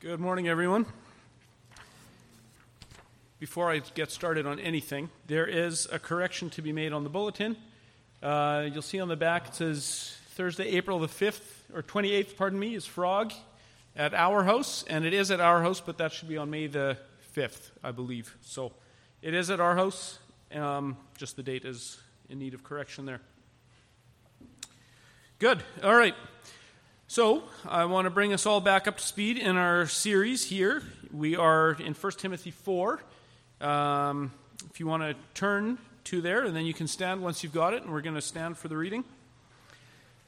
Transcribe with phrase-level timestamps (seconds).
[0.00, 0.86] Good morning, everyone.
[3.40, 7.10] Before I get started on anything, there is a correction to be made on the
[7.10, 7.56] bulletin.
[8.22, 11.42] Uh, you'll see on the back it says Thursday, April the 5th,
[11.74, 13.32] or 28th, pardon me, is Frog
[13.96, 16.68] at our house, and it is at our house, but that should be on May
[16.68, 16.96] the
[17.34, 18.36] 5th, I believe.
[18.42, 18.74] So
[19.20, 20.20] it is at our house,
[20.54, 23.20] um, just the date is in need of correction there.
[25.40, 25.60] Good.
[25.82, 26.14] All right.
[27.10, 30.82] So, I want to bring us all back up to speed in our series here.
[31.10, 33.00] We are in 1 Timothy 4.
[33.62, 34.30] Um,
[34.68, 37.72] if you want to turn to there, and then you can stand once you've got
[37.72, 39.04] it, and we're going to stand for the reading.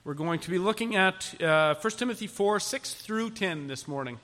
[0.05, 4.19] We're going to be looking at uh, 1 Timothy 4 6 through 10 this morning.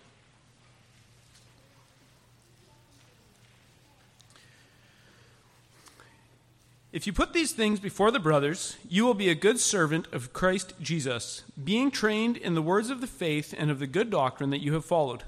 [6.97, 10.33] If you put these things before the brothers, you will be a good servant of
[10.33, 14.49] Christ Jesus, being trained in the words of the faith and of the good doctrine
[14.49, 15.25] that you have followed.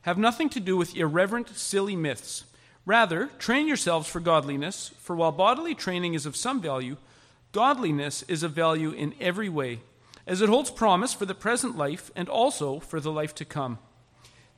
[0.00, 2.42] Have nothing to do with irreverent, silly myths.
[2.84, 6.96] Rather, train yourselves for godliness, for while bodily training is of some value,
[7.52, 9.78] godliness is of value in every way,
[10.26, 13.78] as it holds promise for the present life and also for the life to come.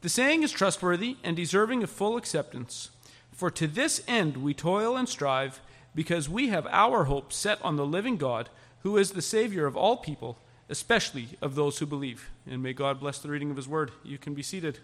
[0.01, 2.89] The saying is trustworthy and deserving of full acceptance.
[3.33, 5.61] For to this end we toil and strive
[5.95, 8.49] because we have our hope set on the living God,
[8.83, 12.31] who is the Savior of all people, especially of those who believe.
[12.47, 13.93] And may God bless the reading of His word.
[14.03, 14.79] You can be seated.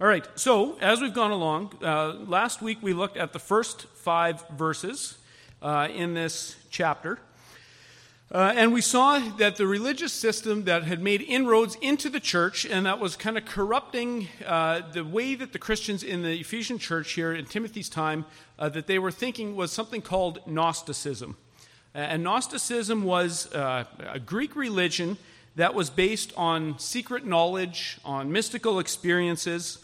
[0.00, 3.86] All right, so as we've gone along, uh, last week we looked at the first
[3.94, 5.18] five verses
[5.62, 7.18] uh, in this chapter.
[8.34, 12.66] Uh, and we saw that the religious system that had made inroads into the church
[12.66, 16.76] and that was kind of corrupting uh, the way that the Christians in the Ephesian
[16.76, 18.24] church here in Timothy's time
[18.58, 21.36] uh, that they were thinking was something called Gnosticism.
[21.94, 25.16] And Gnosticism was uh, a Greek religion
[25.54, 29.78] that was based on secret knowledge, on mystical experiences,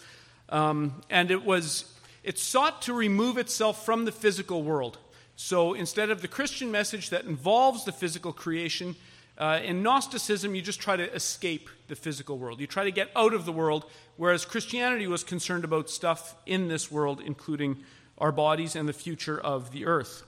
[0.48, 1.84] um, and it was
[2.25, 4.98] it sought to remove itself from the physical world.
[5.42, 8.94] So instead of the Christian message that involves the physical creation,
[9.38, 12.60] uh, in Gnosticism, you just try to escape the physical world.
[12.60, 13.86] You try to get out of the world,
[14.18, 17.78] whereas Christianity was concerned about stuff in this world, including
[18.18, 20.24] our bodies and the future of the earth.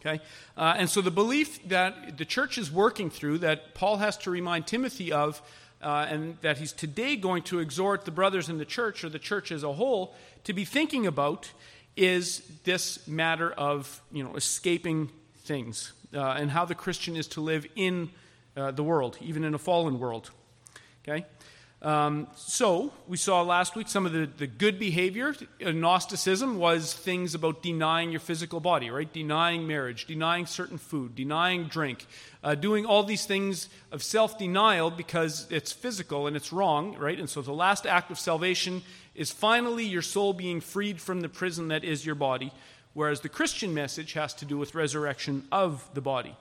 [0.00, 0.22] Okay?
[0.56, 4.30] Uh, and so the belief that the church is working through, that Paul has to
[4.30, 5.42] remind Timothy of,
[5.82, 9.18] uh, and that he's today going to exhort the brothers in the church, or the
[9.18, 10.14] church as a whole,
[10.44, 11.52] to be thinking about,
[11.98, 15.10] is this matter of you know escaping
[15.44, 18.10] things uh, and how the Christian is to live in
[18.56, 20.30] uh, the world, even in a fallen world.
[21.06, 21.26] Okay.
[21.80, 25.32] Um, so, we saw last week some of the, the good behavior.
[25.60, 29.10] Gnosticism was things about denying your physical body, right?
[29.12, 32.04] Denying marriage, denying certain food, denying drink,
[32.42, 37.18] uh, doing all these things of self denial because it's physical and it's wrong, right?
[37.18, 38.82] And so, the last act of salvation
[39.18, 42.52] is finally your soul being freed from the prison that is your body,
[42.94, 46.36] whereas the Christian message has to do with resurrection of the body.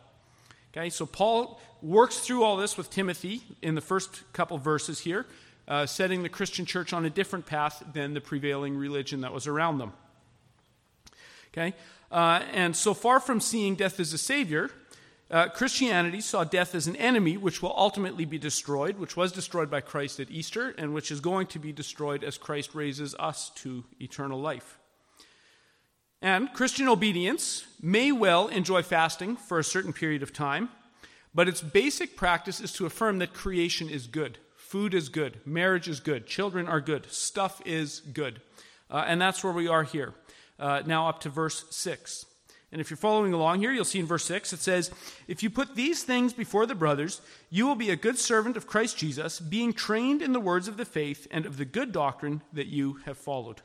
[0.72, 5.26] Okay, so Paul works through all this with Timothy in the first couple verses here,
[5.68, 9.48] uh, setting the Christian church on a different path than the prevailing religion that was
[9.48, 9.94] around them.
[11.52, 11.74] Okay,
[12.12, 14.70] uh, and so far from seeing death as a savior,
[15.30, 19.70] uh, Christianity saw death as an enemy which will ultimately be destroyed, which was destroyed
[19.70, 23.50] by Christ at Easter, and which is going to be destroyed as Christ raises us
[23.56, 24.80] to eternal life.
[26.22, 30.70] And Christian obedience may well enjoy fasting for a certain period of time,
[31.36, 34.38] but its basic practice is to affirm that creation is good.
[34.56, 38.42] Food is good, marriage is good, children are good, stuff is good.
[38.90, 40.14] Uh, and that's where we are here.
[40.60, 42.26] Uh, now, up to verse 6.
[42.72, 44.92] And if you're following along here, you'll see in verse 6 it says,
[45.28, 48.68] If you put these things before the brothers, you will be a good servant of
[48.68, 52.42] Christ Jesus, being trained in the words of the faith and of the good doctrine
[52.52, 53.62] that you have followed.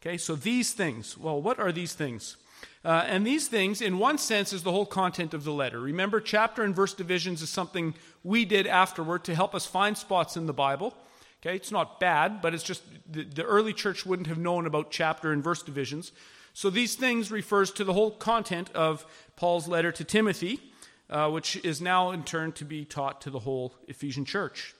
[0.00, 1.16] Okay, so these things.
[1.16, 2.36] Well, what are these things?
[2.84, 5.78] Uh, and these things, in one sense, is the whole content of the letter.
[5.78, 10.36] Remember, chapter and verse divisions is something we did afterward to help us find spots
[10.36, 10.94] in the Bible.
[11.40, 14.90] Okay, it's not bad, but it's just the, the early church wouldn't have known about
[14.90, 16.10] chapter and verse divisions.
[16.52, 19.06] So these things refers to the whole content of
[19.36, 20.60] Paul's letter to Timothy,
[21.08, 24.74] uh, which is now in turn to be taught to the whole Ephesian church.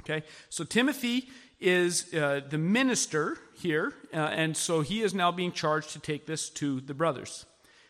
[0.00, 1.28] Okay, so Timothy
[1.60, 6.26] is uh, the minister here, uh, and so he is now being charged to take
[6.26, 7.46] this to the brothers.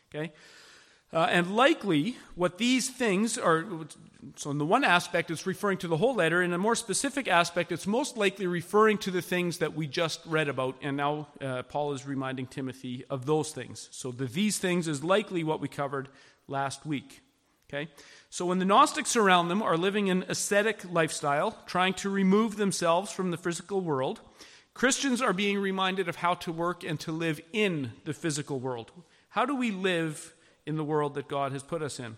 [0.09, 0.33] Okay,
[1.13, 3.67] uh, and likely, what these things are
[4.35, 6.43] so, in the one aspect, it's referring to the whole letter.
[6.43, 10.21] In a more specific aspect, it's most likely referring to the things that we just
[10.27, 10.77] read about.
[10.83, 13.89] And now uh, Paul is reminding Timothy of those things.
[13.93, 16.09] So, the these things is likely what we covered
[16.49, 17.21] last week.
[17.71, 17.91] Okay?
[18.31, 23.13] So when the Gnostics around them are living an ascetic lifestyle, trying to remove themselves
[23.13, 24.21] from the physical world,
[24.73, 28.91] Christians are being reminded of how to work and to live in the physical world.
[29.31, 30.35] How do we live
[30.67, 32.17] in the world that God has put us in?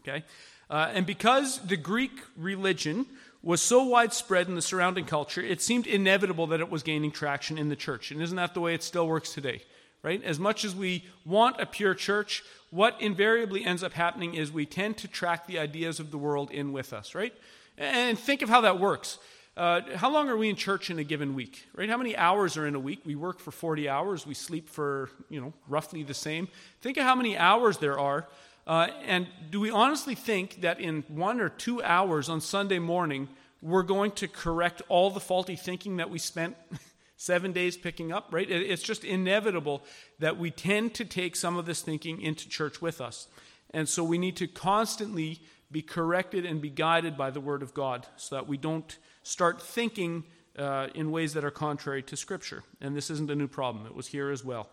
[0.00, 0.24] Okay?
[0.70, 3.06] Uh, and because the Greek religion
[3.42, 7.58] was so widespread in the surrounding culture, it seemed inevitable that it was gaining traction
[7.58, 8.10] in the church.
[8.10, 9.62] And isn't that the way it still works today?
[10.02, 10.22] Right?
[10.22, 14.66] As much as we want a pure church, what invariably ends up happening is we
[14.66, 17.32] tend to track the ideas of the world in with us, right?
[17.78, 19.18] And think of how that works.
[19.56, 21.88] Uh, how long are we in church in a given week, right?
[21.88, 23.00] How many hours are in a week?
[23.04, 24.26] We work for 40 hours.
[24.26, 26.48] We sleep for, you know, roughly the same.
[26.80, 28.26] Think of how many hours there are.
[28.66, 33.28] Uh, and do we honestly think that in one or two hours on Sunday morning,
[33.60, 36.56] we're going to correct all the faulty thinking that we spent
[37.16, 38.50] seven days picking up, right?
[38.50, 39.82] It's just inevitable
[40.18, 43.28] that we tend to take some of this thinking into church with us.
[43.72, 45.40] And so we need to constantly
[45.70, 49.60] be corrected and be guided by the Word of God so that we don't start
[49.60, 50.24] thinking
[50.58, 52.62] uh, in ways that are contrary to Scripture.
[52.80, 54.68] And this isn't a new problem, it was here as well.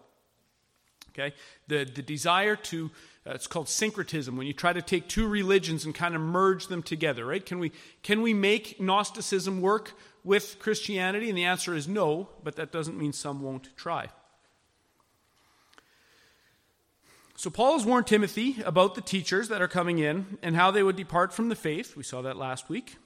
[1.13, 1.35] Okay?
[1.67, 2.91] The, the desire to,
[3.25, 6.67] uh, it's called syncretism, when you try to take two religions and kind of merge
[6.67, 7.45] them together, right?
[7.45, 7.71] Can we,
[8.03, 9.93] can we make Gnosticism work
[10.23, 11.29] with Christianity?
[11.29, 14.09] And the answer is no, but that doesn't mean some won't try.
[17.35, 20.83] So, Paul has warned Timothy about the teachers that are coming in and how they
[20.83, 21.97] would depart from the faith.
[21.97, 22.97] We saw that last week.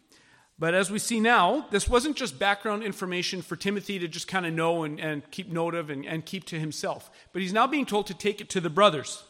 [0.57, 4.45] But as we see now, this wasn't just background information for Timothy to just kind
[4.45, 7.09] of know and, and keep note of and, and, keep to himself.
[7.33, 9.23] But he's now being told to take it to the brothers.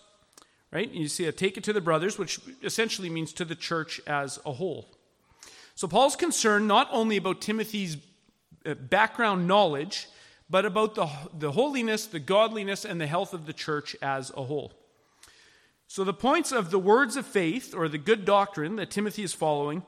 [0.72, 0.92] Right?
[0.92, 4.39] You see, a take it to the brothers, which essentially means to the church as
[4.45, 4.89] a whole.
[5.74, 7.98] So Paul's concerned not only about Timothy's
[8.66, 10.07] uh, background knowledge,
[10.50, 14.44] but about the, the holiness, the godliness, and the health of the church as a
[14.44, 14.74] whole.
[15.88, 19.33] So the points of the words of faith, or the good doctrine that Timothy is
[19.33, 19.83] following,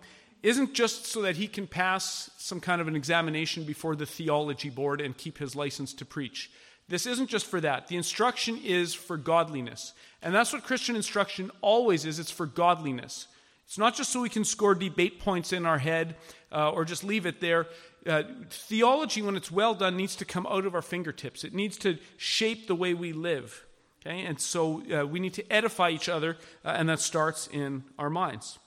[0.48, 4.70] isn't just so that he can pass some kind of an examination before the theology
[4.70, 6.50] board and keep his license to preach.
[6.88, 7.90] This isn't just for that.
[7.90, 9.94] The instruction is for godliness.
[10.22, 13.28] And that's what Christian instruction always is it's for godliness.
[13.66, 16.16] It's not just so we can score debate points in our head
[16.50, 17.68] uh, or just leave it there.
[18.06, 21.78] Uh, theology, when it's well done, needs to come out of our fingertips, it needs
[21.80, 23.66] to shape the way we live.
[24.00, 24.22] Okay?
[24.24, 28.10] And so uh, we need to edify each other, uh, and that starts in our
[28.10, 28.60] minds.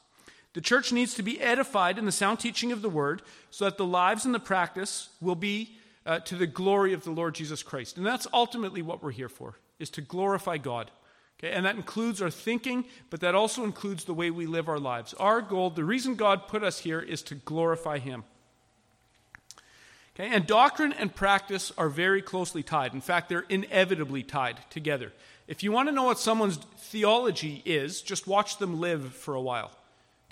[0.53, 3.77] The church needs to be edified in the sound teaching of the word so that
[3.77, 7.63] the lives and the practice will be uh, to the glory of the Lord Jesus
[7.63, 7.97] Christ.
[7.97, 10.91] And that's ultimately what we're here for, is to glorify God.
[11.39, 11.53] Okay?
[11.53, 15.15] And that includes our thinking, but that also includes the way we live our lives.
[15.15, 18.25] Our goal, the reason God put us here, is to glorify Him.
[20.15, 20.35] Okay?
[20.35, 22.93] And doctrine and practice are very closely tied.
[22.93, 25.13] In fact, they're inevitably tied together.
[25.47, 29.41] If you want to know what someone's theology is, just watch them live for a
[29.41, 29.71] while.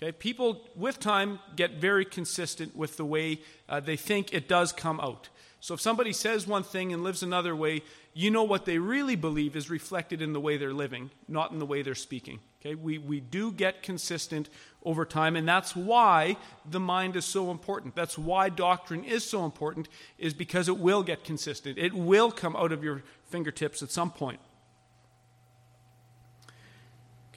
[0.00, 4.72] Okay, people with time get very consistent with the way uh, they think it does
[4.72, 5.28] come out.
[5.60, 7.82] So if somebody says one thing and lives another way,
[8.14, 11.58] you know what they really believe is reflected in the way they're living, not in
[11.58, 12.38] the way they're speaking.
[12.60, 14.48] Okay, we, we do get consistent
[14.84, 16.36] over time, and that's why
[16.68, 17.96] the mind is so important.
[17.96, 21.76] That's why doctrine is so important, is because it will get consistent.
[21.76, 24.38] It will come out of your fingertips at some point.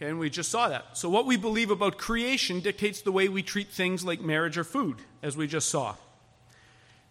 [0.01, 0.98] Okay, and we just saw that.
[0.98, 4.63] So, what we believe about creation dictates the way we treat things like marriage or
[4.63, 5.93] food, as we just saw.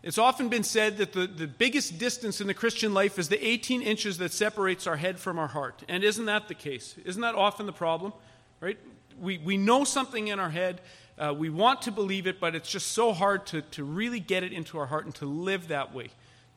[0.02, 3.46] It's often been said that the, the biggest distance in the Christian life is the
[3.46, 5.84] 18 inches that separates our head from our heart.
[5.88, 6.96] And isn't that the case?
[7.04, 8.12] Isn't that often the problem?
[8.60, 8.78] Right?
[9.20, 10.80] We, we know something in our head,
[11.16, 14.42] uh, we want to believe it, but it's just so hard to, to really get
[14.42, 16.08] it into our heart and to live that way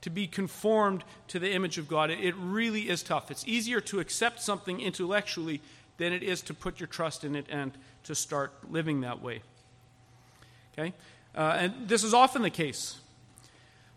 [0.03, 2.09] to be conformed to the image of God.
[2.09, 3.31] It really is tough.
[3.31, 5.61] It's easier to accept something intellectually
[5.97, 7.71] than it is to put your trust in it and
[8.03, 9.41] to start living that way.
[10.73, 10.93] Okay?
[11.35, 12.99] Uh, and this is often the case.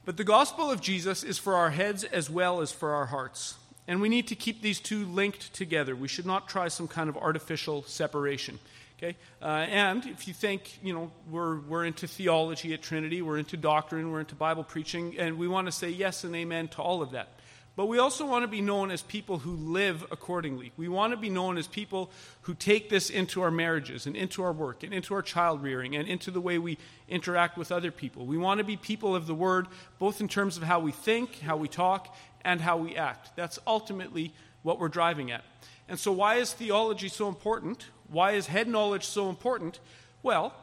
[0.05, 3.57] But the gospel of Jesus is for our heads as well as for our hearts.
[3.89, 5.95] And we need to keep these two linked together.
[5.95, 8.59] We should not try some kind of artificial separation.
[8.99, 9.17] Okay?
[9.43, 13.57] Uh, and if you think, you know, we're, we're into theology at Trinity, we're into
[13.57, 17.03] doctrine, we're into Bible preaching, and we want to say yes and amen to all
[17.03, 17.29] of that.
[17.77, 20.73] But we also want to be known as people who live accordingly.
[20.79, 22.11] We want to be known as people
[22.43, 25.95] who take this into our marriages and into our work and into our child rearing
[25.95, 28.25] and into the way we interact with other people.
[28.25, 29.69] We want to be people of the word,
[29.99, 32.17] both in terms of how we think, how we talk,
[32.47, 33.37] and how we act.
[33.37, 35.45] That's ultimately what we're driving at.
[35.87, 37.87] And so, why is theology so important?
[38.09, 39.81] Why is head knowledge so important?
[40.23, 40.55] Well,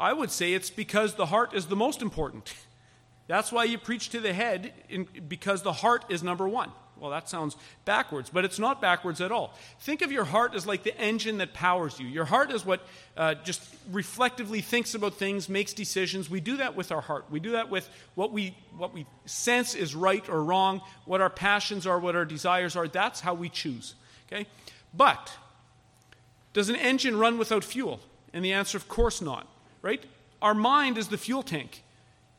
[0.00, 2.54] I would say it's because the heart is the most important.
[3.28, 7.10] That's why you preach to the head, in, because the heart is number one, Well,
[7.10, 9.54] that sounds backwards, but it's not backwards at all.
[9.80, 12.06] Think of your heart as like the engine that powers you.
[12.06, 12.80] Your heart is what
[13.16, 16.28] uh, just reflectively thinks about things, makes decisions.
[16.28, 17.26] We do that with our heart.
[17.30, 21.30] We do that with what we, what we sense is right or wrong, what our
[21.30, 22.88] passions are, what our desires are.
[22.88, 23.94] That's how we choose.
[24.26, 24.46] Okay?
[24.92, 25.32] But
[26.52, 28.00] does an engine run without fuel?
[28.32, 29.46] And the answer, of course not.
[29.82, 30.04] Right?
[30.42, 31.82] Our mind is the fuel tank.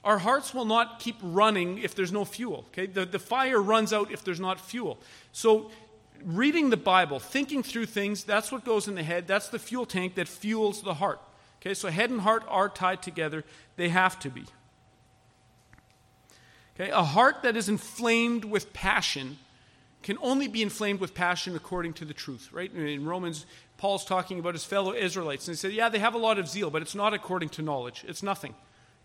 [0.03, 2.65] Our hearts will not keep running if there's no fuel.
[2.69, 2.85] Okay?
[2.85, 4.97] The, the fire runs out if there's not fuel.
[5.31, 5.71] So,
[6.23, 9.27] reading the Bible, thinking through things, that's what goes in the head.
[9.27, 11.19] That's the fuel tank that fuels the heart.
[11.61, 11.73] Okay?
[11.73, 13.43] So, head and heart are tied together,
[13.75, 14.45] they have to be.
[16.75, 16.91] Okay?
[16.91, 19.37] A heart that is inflamed with passion
[20.01, 22.73] can only be inflamed with passion according to the truth, right?
[22.73, 26.17] In Romans, Paul's talking about his fellow Israelites, and he said, Yeah, they have a
[26.17, 28.05] lot of zeal, but it's not according to knowledge.
[28.07, 28.55] It's nothing.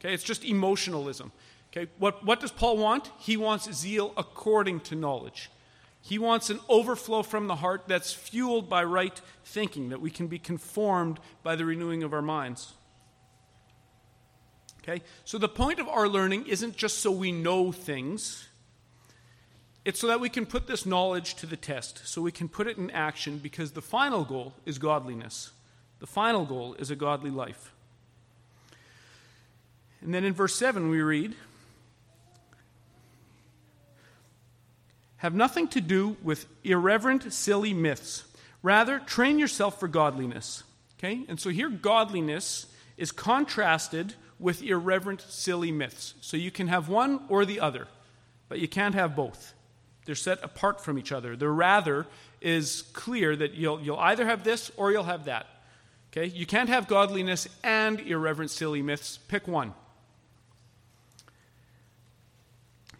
[0.04, 1.32] Okay, it's just emotionalism.
[1.72, 3.10] Okay, what, what does Paul want?
[3.18, 5.50] He wants zeal according to knowledge.
[6.02, 10.26] He wants an overflow from the heart that's fueled by right thinking, that we can
[10.26, 12.74] be conformed by the renewing of our minds.
[14.82, 18.48] Okay, so the point of our learning isn't just so we know things,
[19.86, 22.66] it's so that we can put this knowledge to the test, so we can put
[22.66, 25.52] it in action, because the final goal is godliness.
[26.00, 27.73] The final goal is a godly life.
[30.04, 31.34] And then in verse 7, we read
[35.16, 38.24] Have nothing to do with irreverent, silly myths.
[38.62, 40.62] Rather, train yourself for godliness.
[40.98, 41.24] Okay?
[41.28, 42.66] And so here, godliness
[42.98, 46.12] is contrasted with irreverent, silly myths.
[46.20, 47.88] So you can have one or the other,
[48.50, 49.54] but you can't have both.
[50.04, 51.36] They're set apart from each other.
[51.36, 52.06] The rather
[52.42, 55.46] is clear that you'll, you'll either have this or you'll have that.
[56.12, 56.26] Okay?
[56.26, 59.18] You can't have godliness and irreverent, silly myths.
[59.28, 59.72] Pick one.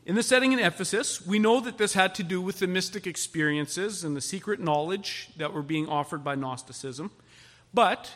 [0.07, 3.07] In the setting in Ephesus, we know that this had to do with the mystic
[3.07, 7.11] experiences and the secret knowledge that were being offered by Gnosticism.
[7.73, 8.13] But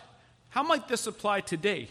[0.51, 1.89] how might this apply today?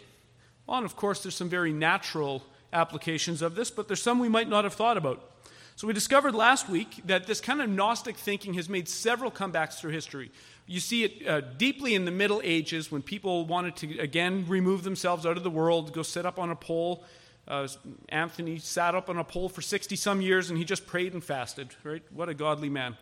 [0.68, 4.30] Well, and of course, there's some very natural applications of this, but there's some we
[4.30, 5.32] might not have thought about.
[5.76, 9.80] So we discovered last week that this kind of Gnostic thinking has made several comebacks
[9.80, 10.30] through history.
[10.68, 14.84] You see it uh, deeply in the Middle Ages when people wanted to, again, remove
[14.84, 17.04] themselves out of the world, go sit up on a pole
[17.48, 17.68] uh,
[18.10, 21.24] Anthony sat up on a pole for 60 some years and he just prayed and
[21.24, 22.04] fasted, right?
[22.12, 22.98] What a godly man.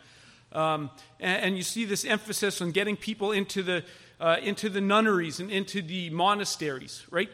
[0.51, 3.83] Um, and, and, you see this emphasis on getting people into the,
[4.21, 7.29] uh, into the nunneries and into the monasteries, right?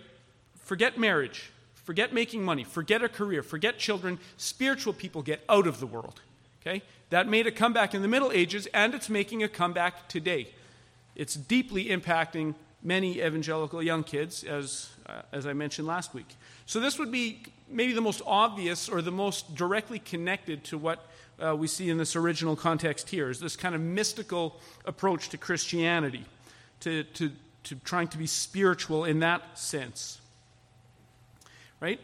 [0.56, 4.18] Forget marriage, forget making money, forget a career, forget children.
[4.38, 6.22] Spiritual people get out of the world,
[6.62, 6.82] okay?
[7.12, 10.48] That made a comeback in the Middle Ages and it's making a comeback today.
[11.16, 16.28] It's deeply impacting many evangelical young kids, as, uh, as I mentioned last week.
[16.66, 21.06] So, this would be maybe the most obvious or the most directly connected to what
[21.42, 25.38] uh, we see in this original context here is this kind of mystical approach to
[25.38, 26.26] Christianity,
[26.82, 27.32] to, to,
[27.64, 30.20] to trying to be spiritual in that sense.
[31.80, 32.00] Right?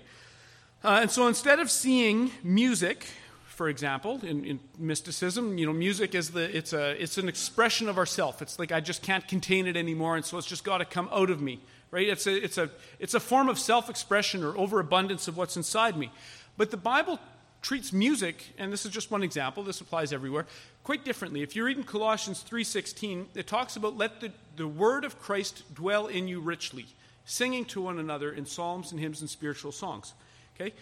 [0.84, 3.06] Uh, and so instead of seeing music,
[3.46, 7.90] for example, in, in, mysticism, you know, music is the it's a it's an expression
[7.90, 8.42] of ourself.
[8.42, 11.10] It's like I just can't contain it anymore, and so it's just got to come
[11.12, 11.60] out of me
[11.92, 12.08] right?
[12.08, 15.98] It's a, it's a, it's a form of self expression or overabundance of what's inside
[15.98, 16.12] me.
[16.58, 17.20] But the Bible
[17.62, 20.46] treats music, and this is just one example, this applies everywhere,
[20.84, 21.42] quite differently.
[21.42, 25.64] If you read in Colossians 3.16, it talks about let the, the word of Christ
[25.74, 26.86] dwell in you richly,
[27.26, 30.14] singing to one another in psalms and hymns and spiritual songs.
[30.56, 30.74] Okay?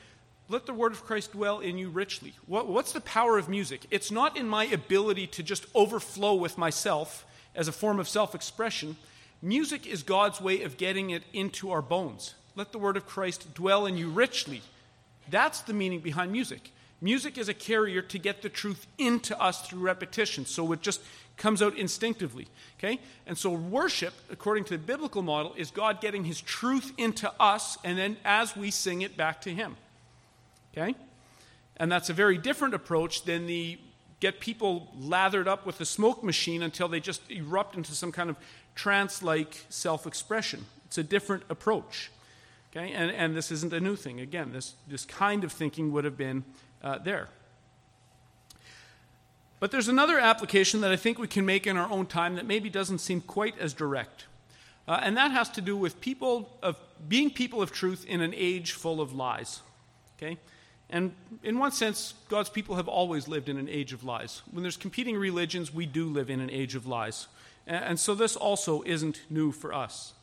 [0.47, 2.33] Let the word of Christ dwell in you richly.
[2.45, 3.85] What, what's the power of music?
[3.89, 8.35] It's not in my ability to just overflow with myself as a form of self
[8.35, 8.95] expression.
[9.45, 12.33] Music is God's way of getting it into our bones.
[12.55, 14.63] Let the word of Christ dwell in you richly.
[15.29, 16.71] That's the meaning behind music.
[16.99, 20.99] Music is a carrier to get the truth into us through repetition, so it just
[21.37, 22.47] comes out instinctively.
[22.79, 22.99] Okay?
[23.27, 27.77] And so worship, according to the biblical model, is God getting his truth into us,
[27.83, 29.77] and then as we sing it back to him.
[30.75, 30.95] Okay?
[31.77, 33.77] And that's a very different approach than the
[34.21, 38.29] get people lathered up with a smoke machine until they just erupt into some kind
[38.31, 38.37] of
[38.75, 40.65] trance like self expression.
[40.85, 42.11] It's a different approach.
[42.71, 42.91] Okay?
[42.91, 44.19] And, and this isn't a new thing.
[44.19, 46.43] Again, this, this kind of thinking would have been
[46.83, 47.29] uh, there.
[49.59, 52.45] But there's another application that I think we can make in our own time that
[52.45, 54.25] maybe doesn't seem quite as direct.
[54.87, 56.77] Uh, and that has to do with people of
[57.07, 59.61] being people of truth in an age full of lies.
[60.17, 60.37] Okay?
[60.89, 64.41] And in one sense, God's people have always lived in an age of lies.
[64.51, 67.27] When there's competing religions, we do live in an age of lies.
[67.67, 70.13] And so this also isn't new for us.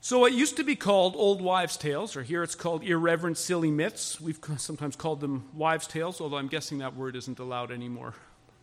[0.00, 3.70] So, what used to be called old wives' tales, or here it's called irreverent, silly
[3.70, 8.14] myths, we've sometimes called them wives' tales, although I'm guessing that word isn't allowed anymore.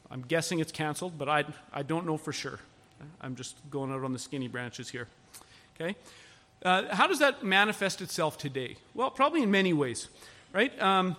[0.10, 1.44] I'm guessing it's canceled, but I,
[1.74, 2.60] I don't know for sure.
[3.20, 5.08] I'm just going out on the skinny branches here.
[5.76, 5.98] Okay?
[6.64, 8.78] Uh, how does that manifest itself today?
[8.94, 10.08] Well, probably in many ways,
[10.54, 10.80] right?
[10.82, 11.18] Um,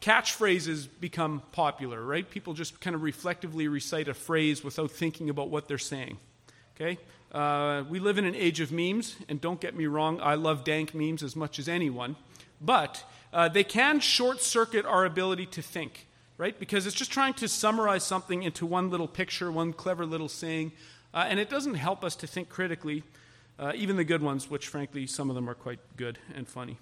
[0.00, 2.28] catchphrases become popular, right?
[2.28, 6.18] People just kind of reflectively recite a phrase without thinking about what they're saying.
[6.76, 6.98] Okay?
[7.32, 10.64] Uh, we live in an age of memes, and don't get me wrong, I love
[10.64, 12.16] dank memes as much as anyone,
[12.60, 16.06] but uh, they can short circuit our ability to think,
[16.38, 16.58] right?
[16.58, 20.72] Because it's just trying to summarize something into one little picture, one clever little saying,
[21.12, 23.02] uh, and it doesn't help us to think critically,
[23.58, 26.78] uh, even the good ones, which frankly, some of them are quite good and funny.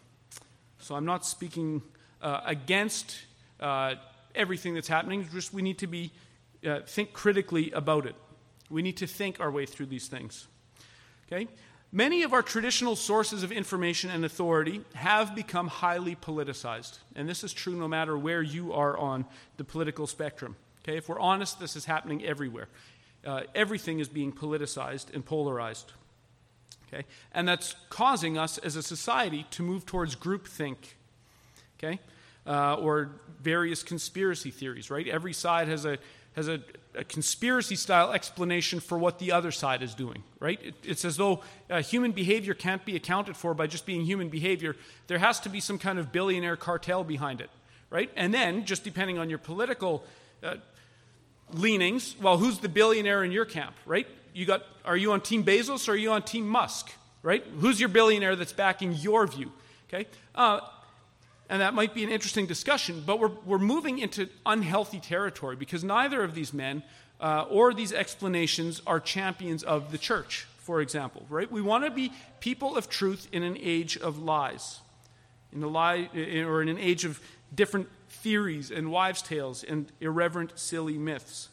[0.78, 1.82] So I'm not speaking
[2.23, 3.18] uh, against
[3.61, 3.94] uh,
[4.35, 6.12] everything that's happening, just we need to be,
[6.87, 8.14] think critically about it.
[8.70, 10.49] We need to think our way through these things.
[11.26, 11.49] Okay?
[11.92, 16.99] Many of our traditional sources of information and authority have become highly politicized.
[17.14, 19.25] And this is true no matter where you are on
[19.56, 20.56] the political spectrum.
[20.82, 20.96] Okay?
[20.99, 22.68] If we're honest, this is happening everywhere.
[23.25, 25.92] Uh, everything is being politicized and polarized.
[26.88, 27.04] Okay?
[27.32, 30.76] And that's causing us as a society to move towards groupthink.
[31.78, 32.00] Okay?
[32.47, 33.11] Uh, or
[33.42, 35.06] various conspiracy theories, right?
[35.09, 35.99] Every side has a
[36.37, 36.61] has a,
[36.95, 40.61] a conspiracy style explanation for what the other side is doing, right?
[40.62, 44.28] It, it's as though uh, human behavior can't be accounted for by just being human
[44.28, 44.76] behavior.
[45.06, 47.49] There has to be some kind of billionaire cartel behind it,
[47.88, 48.11] right?
[48.16, 50.04] And then, just depending on your political
[50.42, 50.56] uh,
[51.54, 54.06] leanings, well, who's the billionaire in your camp, right?
[54.35, 56.92] You got, are you on Team Bezos or are you on Team Musk,
[57.23, 57.42] right?
[57.61, 59.50] Who's your billionaire that's backing your view,
[59.88, 60.06] okay?
[60.35, 60.61] Uh,
[61.49, 65.85] and that might be an interesting discussion, but we're, we're moving into unhealthy territory because
[65.85, 66.83] neither of these men
[67.21, 71.50] uh, or these explanations are champions of the church, for example, right?
[71.50, 74.81] We want to be people of truth in an age of lies,
[75.53, 77.21] in a lie, or in an age of
[77.55, 81.49] different theories and wives' tales and irreverent, silly myths.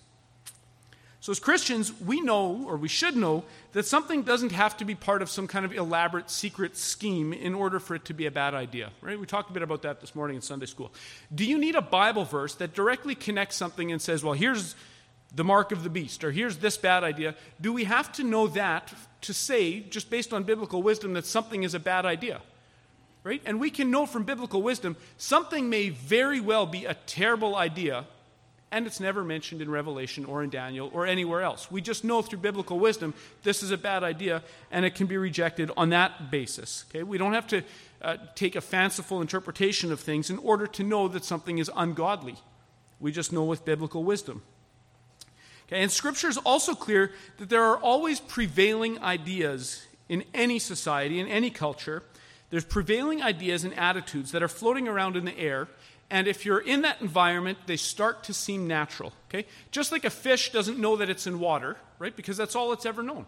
[1.23, 4.93] So, as Christians, we know, or we should know, that something doesn't have to be
[4.93, 8.31] part of some kind of elaborate secret scheme in order for it to be a
[8.31, 8.91] bad idea.
[8.99, 9.17] Right?
[9.17, 10.91] We talked a bit about that this morning in Sunday school.
[11.33, 14.75] Do you need a Bible verse that directly connects something and says, well, here's
[15.33, 17.35] the mark of the beast, or here's this bad idea?
[17.61, 21.63] Do we have to know that to say, just based on biblical wisdom, that something
[21.63, 22.41] is a bad idea?
[23.23, 23.41] Right?
[23.45, 28.07] And we can know from biblical wisdom something may very well be a terrible idea
[28.73, 31.69] and it's never mentioned in Revelation or in Daniel or anywhere else.
[31.69, 35.15] We just know through biblical wisdom this is a bad idea and it can be
[35.15, 36.85] rejected on that basis.
[36.89, 37.03] Okay?
[37.03, 37.63] We don't have to
[38.01, 42.35] uh, take a fanciful interpretation of things in order to know that something is ungodly.
[42.99, 44.41] We just know with biblical wisdom.
[45.67, 45.83] Okay?
[45.83, 51.27] And Scripture is also clear that there are always prevailing ideas in any society, in
[51.27, 52.01] any culture.
[52.49, 55.67] There's prevailing ideas and attitudes that are floating around in the air
[56.13, 59.13] and if you're in that environment, they start to seem natural.
[59.29, 59.47] Okay?
[59.71, 62.15] Just like a fish doesn't know that it's in water, right?
[62.15, 63.25] Because that's all it's ever known.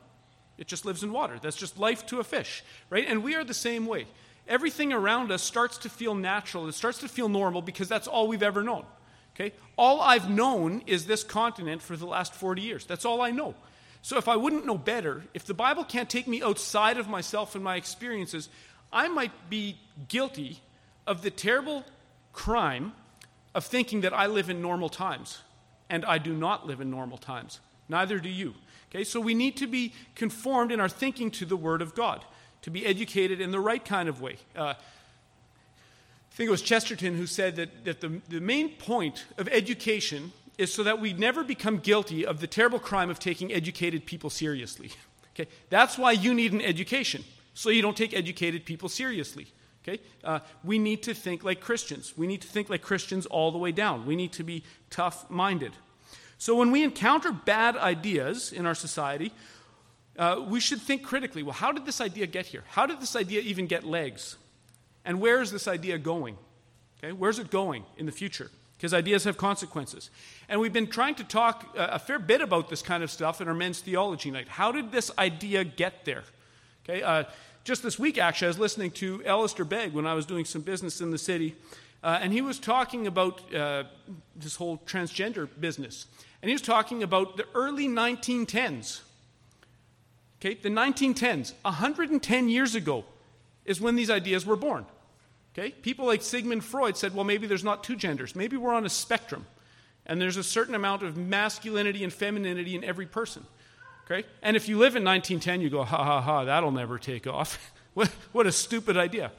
[0.60, 1.40] It just lives in water.
[1.42, 3.04] That's just life to a fish, right?
[3.08, 4.06] And we are the same way.
[4.48, 6.68] Everything around us starts to feel natural.
[6.68, 8.86] It starts to feel normal because that's all we've ever known.
[9.36, 9.56] Okay?
[9.80, 12.86] All I've known is this continent for the last 40 years.
[12.86, 13.56] That's all I know.
[14.04, 17.56] So if I wouldn't know better, if the Bible can't take me outside of myself
[17.56, 18.48] and my experiences,
[18.94, 20.60] I might be guilty
[21.08, 21.84] of the terrible
[22.36, 22.94] crime
[23.56, 25.40] of thinking that I live in normal times.
[25.90, 27.60] And I do not live in normal times.
[27.88, 28.54] Neither do you.
[28.90, 32.24] Okay, so we need to be conformed in our thinking to the Word of God,
[32.62, 34.38] to be educated in the right kind of way.
[34.56, 39.48] Uh, I think it was Chesterton who said that, that the, the main point of
[39.48, 44.06] education is so that we never become guilty of the terrible crime of taking educated
[44.06, 44.92] people seriously.
[45.38, 45.52] Okay?
[45.70, 49.48] That's why you need an education, so you don't take educated people seriously.
[49.88, 50.02] Okay?
[50.24, 52.14] Uh, we need to think like Christians.
[52.18, 54.06] We need to think like Christians all the way down.
[54.06, 55.74] We need to be tough minded.
[56.38, 59.32] So when we encounter bad ideas in our society,
[60.18, 62.64] uh, we should think critically well, how did this idea get here?
[62.70, 64.38] How did this idea even get legs?
[65.04, 66.38] And where is this idea going?
[66.98, 67.12] Okay?
[67.12, 68.50] Where's it going in the future?
[68.78, 70.10] Because ideas have consequences.
[70.50, 73.40] And we've been trying to talk uh, a fair bit about this kind of stuff
[73.40, 74.48] in our men's theology night.
[74.48, 76.24] How did this idea get there?
[76.84, 77.24] Okay, uh,
[77.66, 80.62] just this week, actually, I was listening to Alistair Begg when I was doing some
[80.62, 81.56] business in the city,
[82.04, 83.86] uh, and he was talking about uh,
[84.36, 86.06] this whole transgender business.
[86.44, 89.02] And he was talking about the early 1910s.
[90.40, 93.04] Okay, the 1910s, 110 years ago,
[93.66, 94.86] is when these ideas were born.
[95.58, 98.86] Okay, people like Sigmund Freud said, well, maybe there's not two genders, maybe we're on
[98.86, 99.48] a spectrum,
[100.06, 103.44] and there's a certain amount of masculinity and femininity in every person.
[104.06, 104.28] Okay?
[104.42, 107.74] And if you live in 1910, you go, ha ha ha, that'll never take off.
[107.94, 109.32] what, what a stupid idea.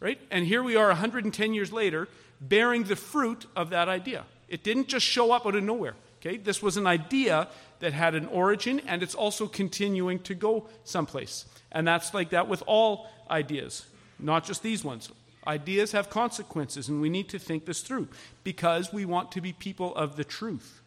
[0.00, 0.20] Right?
[0.30, 2.08] And here we are 110 years later,
[2.40, 4.24] bearing the fruit of that idea.
[4.48, 5.94] It didn't just show up out of nowhere.
[6.20, 6.36] Okay?
[6.36, 7.48] This was an idea
[7.80, 11.46] that had an origin, and it's also continuing to go someplace.
[11.72, 13.86] And that's like that with all ideas,
[14.18, 15.10] not just these ones.
[15.46, 18.08] Ideas have consequences, and we need to think this through
[18.44, 20.81] because we want to be people of the truth.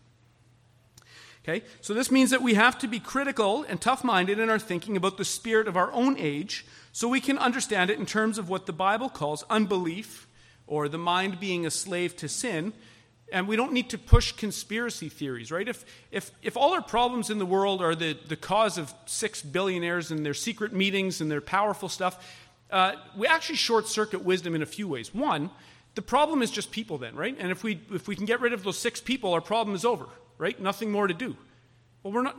[1.47, 1.63] Okay?
[1.81, 4.97] So this means that we have to be critical and tough minded in our thinking
[4.97, 8.49] about the spirit of our own age so we can understand it in terms of
[8.49, 10.27] what the Bible calls unbelief
[10.65, 12.73] or the mind being a slave to sin.
[13.31, 15.67] And we don't need to push conspiracy theories, right?
[15.67, 19.43] If, if, if all our problems in the world are the, the cause of six
[19.43, 24.55] billionaires and their secret meetings and their powerful stuff, uh, we actually short circuit wisdom
[24.55, 25.13] in a few ways.
[25.13, 25.51] One,
[25.93, 27.35] the problem is just people, then, right?
[27.37, 29.85] And if we, if we can get rid of those six people, our problem is
[29.85, 30.59] over right?
[30.59, 31.35] Nothing more to do.
[32.03, 32.37] Well, we're not,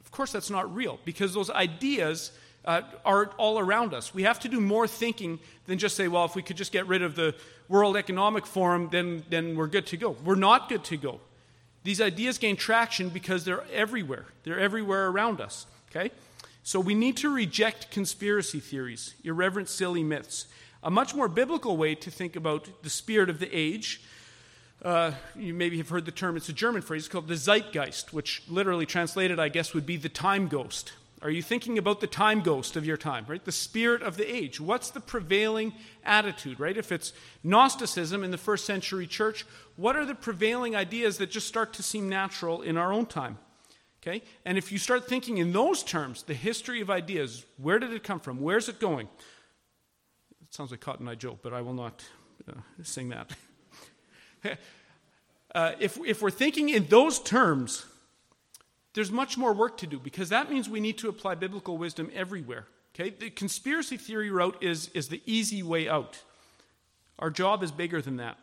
[0.00, 2.32] of course, that's not real because those ideas
[2.64, 4.14] uh, are all around us.
[4.14, 6.86] We have to do more thinking than just say, well, if we could just get
[6.86, 7.34] rid of the
[7.68, 10.16] World Economic Forum, then, then we're good to go.
[10.24, 11.20] We're not good to go.
[11.82, 16.10] These ideas gain traction because they're everywhere, they're everywhere around us, okay?
[16.62, 20.46] So we need to reject conspiracy theories, irreverent, silly myths.
[20.82, 24.02] A much more biblical way to think about the spirit of the age
[24.82, 28.42] uh, you maybe have heard the term, it's a German phrase called the Zeitgeist, which
[28.48, 30.92] literally translated, I guess, would be the time ghost.
[31.22, 33.42] Are you thinking about the time ghost of your time, right?
[33.42, 34.60] The spirit of the age.
[34.60, 35.72] What's the prevailing
[36.04, 36.76] attitude, right?
[36.76, 41.48] If it's Gnosticism in the first century church, what are the prevailing ideas that just
[41.48, 43.38] start to seem natural in our own time?
[44.02, 44.22] Okay?
[44.44, 48.02] And if you start thinking in those terms, the history of ideas, where did it
[48.02, 48.38] come from?
[48.38, 49.08] Where's it going?
[50.42, 52.04] It sounds like Cotton Eye Joe, but I will not
[52.46, 53.30] uh, sing that.
[55.54, 57.86] uh, if, if we're thinking in those terms,
[58.94, 62.10] there's much more work to do because that means we need to apply biblical wisdom
[62.14, 62.66] everywhere.
[62.94, 63.10] Okay?
[63.10, 66.22] The conspiracy theory route is, is the easy way out.
[67.18, 68.38] Our job is bigger than that.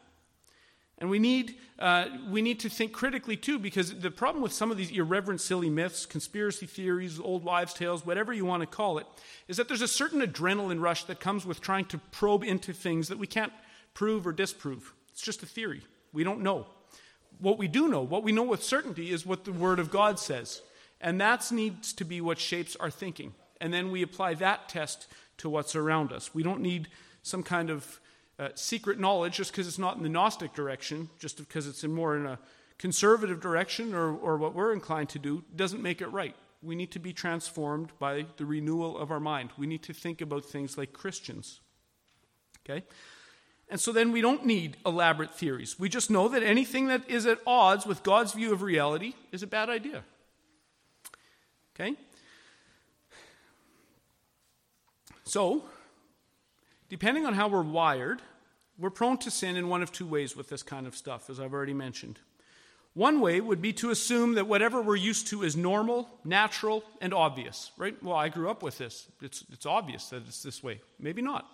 [0.98, 4.70] And we need, uh, we need to think critically too, because the problem with some
[4.70, 9.00] of these irreverent, silly myths, conspiracy theories, old wives' tales, whatever you want to call
[9.00, 9.08] it,
[9.48, 13.08] is that there's a certain adrenaline rush that comes with trying to probe into things
[13.08, 13.52] that we can't
[13.96, 14.94] prove or disprove.
[15.22, 15.84] It's just a theory.
[16.14, 16.66] We don't know.
[17.38, 20.18] What we do know, what we know with certainty, is what the Word of God
[20.18, 20.64] says.
[21.00, 23.36] And that needs to be what shapes our thinking.
[23.60, 25.06] And then we apply that test
[25.38, 26.34] to what's around us.
[26.34, 26.88] We don't need
[27.22, 28.00] some kind of
[28.40, 31.94] uh, secret knowledge just because it's not in the Gnostic direction, just because it's in
[31.94, 32.40] more in a
[32.80, 36.36] conservative direction or, or what we're inclined to do, doesn't make it right.
[36.64, 39.52] We need to be transformed by the renewal of our mind.
[39.56, 41.60] We need to think about things like Christians.
[42.66, 42.84] Okay?
[43.72, 45.80] And so then we don't need elaborate theories.
[45.80, 49.44] We just know that anything that is at odds with God's view of reality is
[49.44, 50.04] a bad idea.
[51.74, 51.96] Okay?
[55.24, 55.64] So,
[56.90, 58.22] depending on how we're wired,
[58.78, 61.40] we're prone to sin in one of two ways with this kind of stuff, as
[61.40, 62.20] I've already mentioned.
[62.94, 67.14] One way would be to assume that whatever we're used to is normal, natural, and
[67.14, 67.96] obvious, right?
[68.04, 69.08] Well, I grew up with this.
[69.22, 70.82] It's, it's obvious that it's this way.
[71.00, 71.50] Maybe not.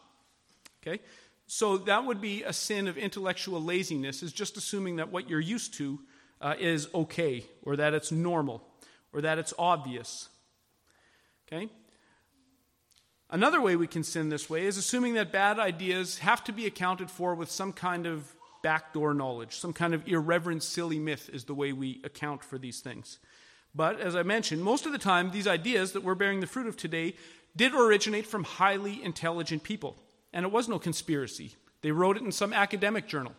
[0.82, 1.00] Okay?
[1.48, 5.40] So that would be a sin of intellectual laziness, is just assuming that what you're
[5.40, 6.00] used to
[6.42, 8.62] uh, is okay, or that it's normal,
[9.14, 10.28] or that it's obvious.
[11.48, 11.70] Okay?
[13.30, 16.66] Another way we can sin this way is assuming that bad ideas have to be
[16.66, 21.46] accounted for with some kind of backdoor knowledge, some kind of irreverent, silly myth is
[21.46, 23.20] the way we account for these things.
[23.74, 26.68] But as I mentioned, most of the time, these ideas that we're bearing the fruit
[26.68, 27.16] of today
[27.56, 29.96] did originate from highly intelligent people
[30.34, 31.56] and it was no conspiracy.
[31.82, 33.34] They wrote it in some academic journal.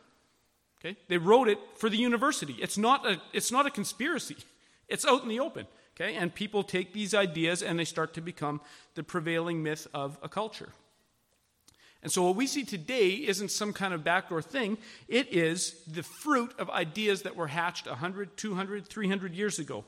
[0.81, 0.97] Okay?
[1.09, 2.55] They wrote it for the university.
[2.61, 4.37] It's not a, it's not a conspiracy.
[4.89, 5.67] It's out in the open.
[5.97, 6.15] Okay?
[6.15, 8.61] And people take these ideas and they start to become
[8.95, 10.71] the prevailing myth of a culture.
[12.01, 14.79] And so what we see today isn't some kind of backdoor thing.
[15.09, 19.85] It is the fruit of ideas that were hatched 100, 200, 300 years ago.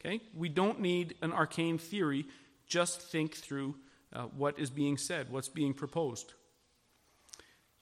[0.00, 0.20] Okay?
[0.32, 2.26] We don't need an arcane theory.
[2.68, 3.74] Just think through
[4.12, 6.34] uh, what is being said, what's being proposed.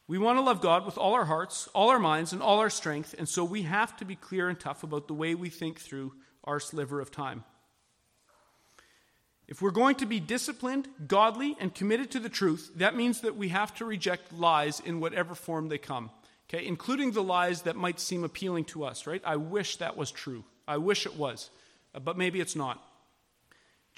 [0.07, 2.71] We want to love God with all our hearts, all our minds, and all our
[2.71, 5.79] strength, and so we have to be clear and tough about the way we think
[5.79, 6.15] through
[6.45, 7.45] our sliver of time.
[9.47, 13.37] If we're going to be disciplined, godly, and committed to the truth, that means that
[13.37, 16.11] we have to reject lies in whatever form they come,
[16.49, 19.23] okay, including the lies that might seem appealing to us, right?
[19.25, 20.45] I wish that was true.
[20.67, 21.51] I wish it was,
[21.95, 22.83] uh, but maybe it's not.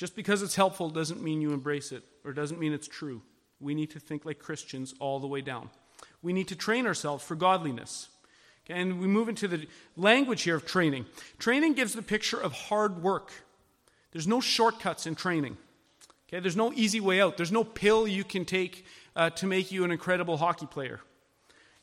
[0.01, 3.21] Just because it's helpful doesn't mean you embrace it or doesn't mean it's true.
[3.61, 5.69] We need to think like Christians all the way down.
[6.23, 8.09] We need to train ourselves for godliness.
[8.65, 11.05] Okay, and we move into the language here of training.
[11.39, 13.31] Training gives the picture of hard work.
[14.13, 15.59] There's no shortcuts in training.
[16.31, 16.41] Okay?
[16.41, 17.37] There's no easy way out.
[17.37, 21.01] There's no pill you can take uh, to make you an incredible hockey player.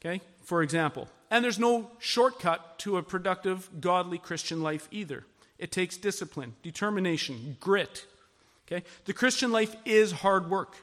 [0.01, 0.21] Okay?
[0.41, 1.07] For example.
[1.29, 5.23] And there's no shortcut to a productive, godly Christian life either.
[5.59, 8.05] It takes discipline, determination, grit.
[8.67, 8.85] Okay?
[9.05, 10.75] The Christian life is hard work.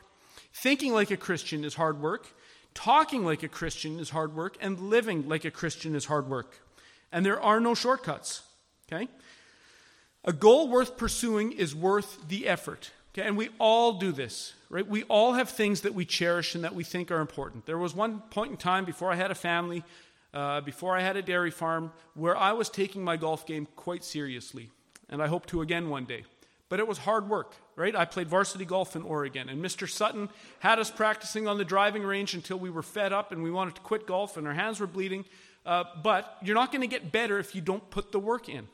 [0.53, 2.27] Thinking like a Christian is hard work.
[2.75, 4.57] Talking like a Christian is hard work.
[4.61, 6.59] And living like a Christian is hard work.
[7.13, 8.43] And there are no shortcuts.
[8.91, 9.09] Okay?
[10.25, 12.91] A goal worth pursuing is worth the effort.
[13.13, 13.27] Okay?
[13.27, 14.87] And we all do this, right?
[14.87, 17.67] We all have things that we cherish and that we think are important.
[17.67, 19.85] There was one point in time before I had a family
[20.35, 24.05] uh, before I had a dairy farm, where I was taking my golf game quite
[24.05, 24.71] seriously,
[25.09, 26.25] and I hope to again one day.
[26.69, 27.95] But it was hard work, right?
[27.95, 29.89] I played varsity golf in Oregon, and Mr.
[29.89, 33.51] Sutton had us practicing on the driving range until we were fed up and we
[33.51, 35.25] wanted to quit golf and our hands were bleeding.
[35.65, 38.67] Uh, but you're not going to get better if you don't put the work in.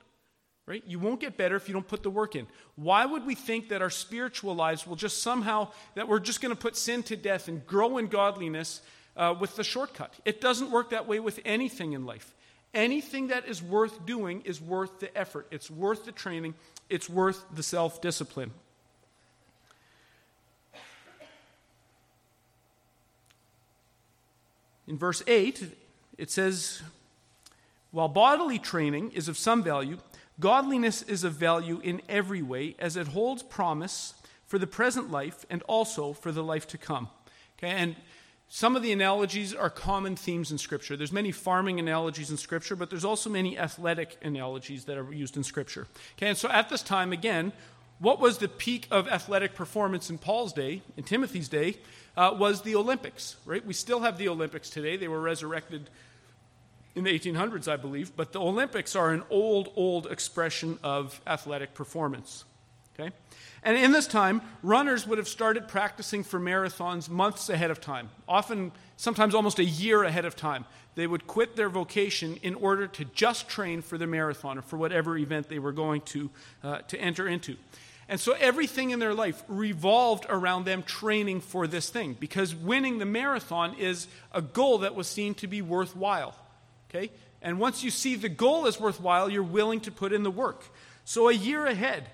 [0.66, 0.84] Right?
[0.86, 2.46] You won't get better if you don't put the work in.
[2.76, 6.54] Why would we think that our spiritual lives will just somehow, that we're just going
[6.54, 8.80] to put sin to death and grow in godliness
[9.20, 10.14] uh, with the shortcut.
[10.24, 12.34] It doesn't work that way with anything in life.
[12.72, 16.54] Anything that is worth doing is worth the effort, it's worth the training,
[16.88, 18.52] it's worth the self discipline.
[24.88, 25.76] In verse 8,
[26.18, 26.82] it says,
[27.92, 29.98] While bodily training is of some value,
[30.40, 34.14] godliness is of value in every way, as it holds promise
[34.46, 37.08] for the present life and also for the life to come.
[37.58, 37.94] Okay, and
[38.52, 40.96] some of the analogies are common themes in Scripture.
[40.96, 45.36] There's many farming analogies in Scripture, but there's also many athletic analogies that are used
[45.36, 45.86] in Scripture.
[46.16, 47.52] Okay, and so at this time, again,
[48.00, 51.76] what was the peak of athletic performance in Paul's day, in Timothy's day,
[52.16, 53.64] uh, was the Olympics, right?
[53.64, 54.96] We still have the Olympics today.
[54.96, 55.88] They were resurrected
[56.96, 61.72] in the 1800s, I believe, but the Olympics are an old, old expression of athletic
[61.72, 62.44] performance.
[63.00, 63.14] Okay?
[63.62, 68.10] And in this time, runners would have started practicing for marathons months ahead of time,
[68.28, 70.64] often, sometimes almost a year ahead of time.
[70.94, 74.76] They would quit their vocation in order to just train for the marathon or for
[74.76, 76.30] whatever event they were going to,
[76.62, 77.56] uh, to enter into.
[78.08, 82.98] And so everything in their life revolved around them training for this thing because winning
[82.98, 86.34] the marathon is a goal that was seen to be worthwhile.
[86.88, 87.12] Okay?
[87.40, 90.64] And once you see the goal is worthwhile, you're willing to put in the work.
[91.04, 92.10] So a year ahead,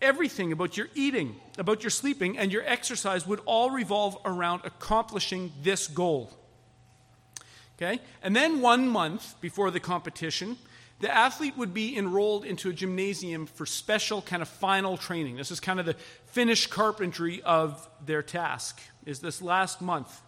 [0.00, 5.52] Everything about your eating, about your sleeping, and your exercise would all revolve around accomplishing
[5.62, 6.32] this goal.
[7.76, 8.00] Okay?
[8.22, 10.56] And then one month before the competition,
[11.00, 15.36] the athlete would be enrolled into a gymnasium for special kind of final training.
[15.36, 15.94] This is kind of the
[16.26, 20.20] finished carpentry of their task, is this last month.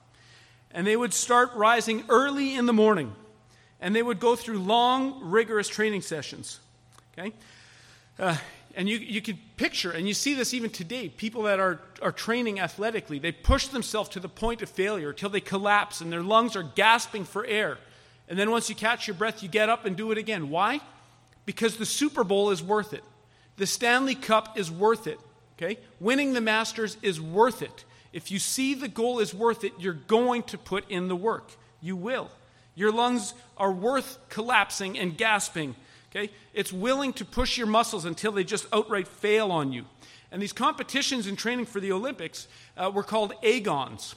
[0.70, 3.12] And they would start rising early in the morning,
[3.80, 6.60] and they would go through long, rigorous training sessions.
[7.18, 7.32] Okay?
[8.16, 8.36] Uh,
[8.74, 12.12] and you, you can picture, and you see this even today, people that are, are
[12.12, 16.22] training athletically, they push themselves to the point of failure till they collapse and their
[16.22, 17.78] lungs are gasping for air.
[18.28, 20.50] And then once you catch your breath, you get up and do it again.
[20.50, 20.80] Why?
[21.46, 23.02] Because the Super Bowl is worth it.
[23.56, 25.18] The Stanley Cup is worth it.
[25.58, 25.78] Okay?
[25.98, 27.84] Winning the Masters is worth it.
[28.12, 31.50] If you see the goal is worth it, you're going to put in the work.
[31.80, 32.30] You will.
[32.74, 35.74] Your lungs are worth collapsing and gasping
[36.10, 36.30] Okay?
[36.52, 39.84] It's willing to push your muscles until they just outright fail on you.
[40.32, 42.46] And these competitions in training for the Olympics
[42.76, 44.14] uh, were called agons,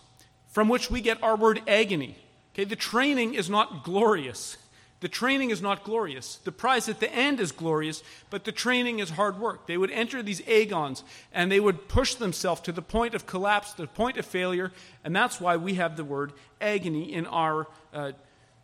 [0.47, 2.17] from which we get our word agony.
[2.53, 2.63] Okay?
[2.63, 4.57] The training is not glorious.
[5.03, 6.37] The training is not glorious.
[6.37, 9.67] The prize at the end is glorious, but the training is hard work.
[9.67, 11.03] They would enter these agons
[11.33, 14.71] and they would push themselves to the point of collapse, the point of failure,
[15.03, 18.13] and that's why we have the word agony in our, uh,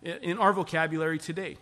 [0.01, 1.57] in our vocabulary today.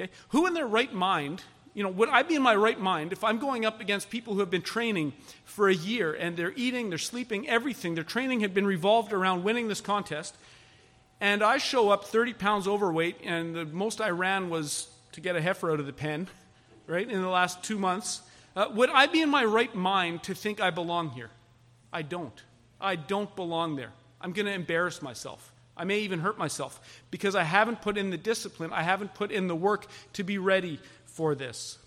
[0.00, 0.10] Okay?
[0.30, 1.42] Who in their right mind,
[1.74, 4.34] you know, would I be in my right mind if I'm going up against people
[4.34, 5.12] who have been training
[5.44, 9.44] for a year and they're eating, they're sleeping, everything, their training had been revolved around
[9.44, 10.34] winning this contest,
[11.20, 15.36] and I show up 30 pounds overweight, and the most I ran was to get
[15.36, 16.28] a heifer out of the pen,
[16.86, 18.22] right, in the last two months.
[18.56, 21.30] Uh, would I be in my right mind to think I belong here?
[21.92, 22.42] I don't.
[22.80, 23.92] I don't belong there.
[24.20, 25.49] I'm going to embarrass myself.
[25.80, 26.78] I may even hurt myself
[27.10, 30.36] because I haven't put in the discipline, I haven't put in the work to be
[30.36, 31.78] ready for this.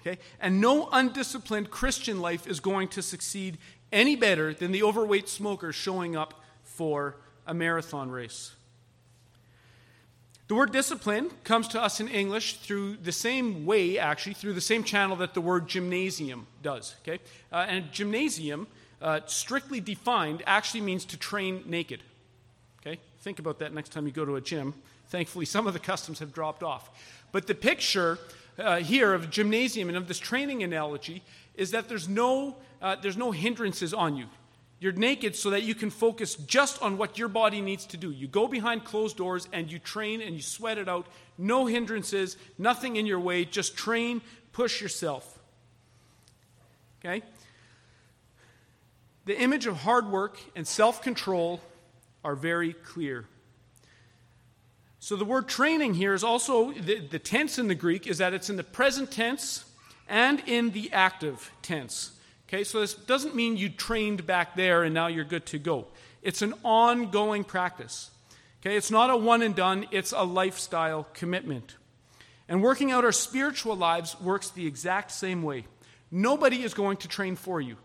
[0.00, 0.18] Okay?
[0.40, 3.58] And no undisciplined Christian life is going to succeed
[3.92, 7.14] any better than the overweight smoker showing up for
[7.46, 8.50] a marathon race.
[10.48, 14.60] The word discipline comes to us in English through the same way, actually, through the
[14.60, 16.96] same channel that the word gymnasium does.
[17.02, 17.22] Okay?
[17.52, 18.66] Uh, and gymnasium,
[19.00, 22.02] uh, strictly defined, actually means to train naked.
[23.22, 24.74] Think about that next time you go to a gym.
[25.06, 26.90] Thankfully, some of the customs have dropped off.
[27.30, 28.18] But the picture
[28.58, 31.22] uh, here of gymnasium and of this training analogy
[31.54, 34.26] is that there's no, uh, there's no hindrances on you.
[34.80, 38.10] You're naked so that you can focus just on what your body needs to do.
[38.10, 41.06] You go behind closed doors and you train and you sweat it out.
[41.38, 43.44] No hindrances, nothing in your way.
[43.44, 44.20] Just train,
[44.52, 45.38] push yourself.
[46.98, 47.22] Okay?
[49.26, 51.60] The image of hard work and self control
[52.24, 53.26] are very clear.
[55.00, 58.32] So the word training here is also, the, the tense in the Greek is that
[58.32, 59.64] it's in the present tense
[60.08, 62.12] and in the active tense.
[62.48, 65.86] Okay, so this doesn't mean you trained back there and now you're good to go.
[66.22, 68.10] It's an ongoing practice.
[68.60, 71.76] Okay, it's not a one and done, it's a lifestyle commitment.
[72.48, 75.64] And working out our spiritual lives works the exact same way.
[76.10, 77.76] Nobody is going to train for you.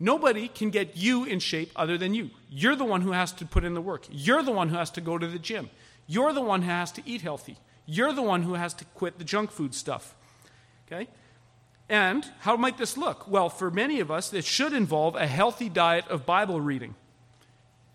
[0.00, 2.30] Nobody can get you in shape other than you.
[2.50, 4.06] You're the one who has to put in the work.
[4.10, 5.70] You're the one who has to go to the gym.
[6.06, 7.56] You're the one who has to eat healthy.
[7.86, 10.14] You're the one who has to quit the junk food stuff.
[10.86, 11.08] Okay?
[11.88, 13.28] And how might this look?
[13.28, 16.94] Well, for many of us, it should involve a healthy diet of Bible reading.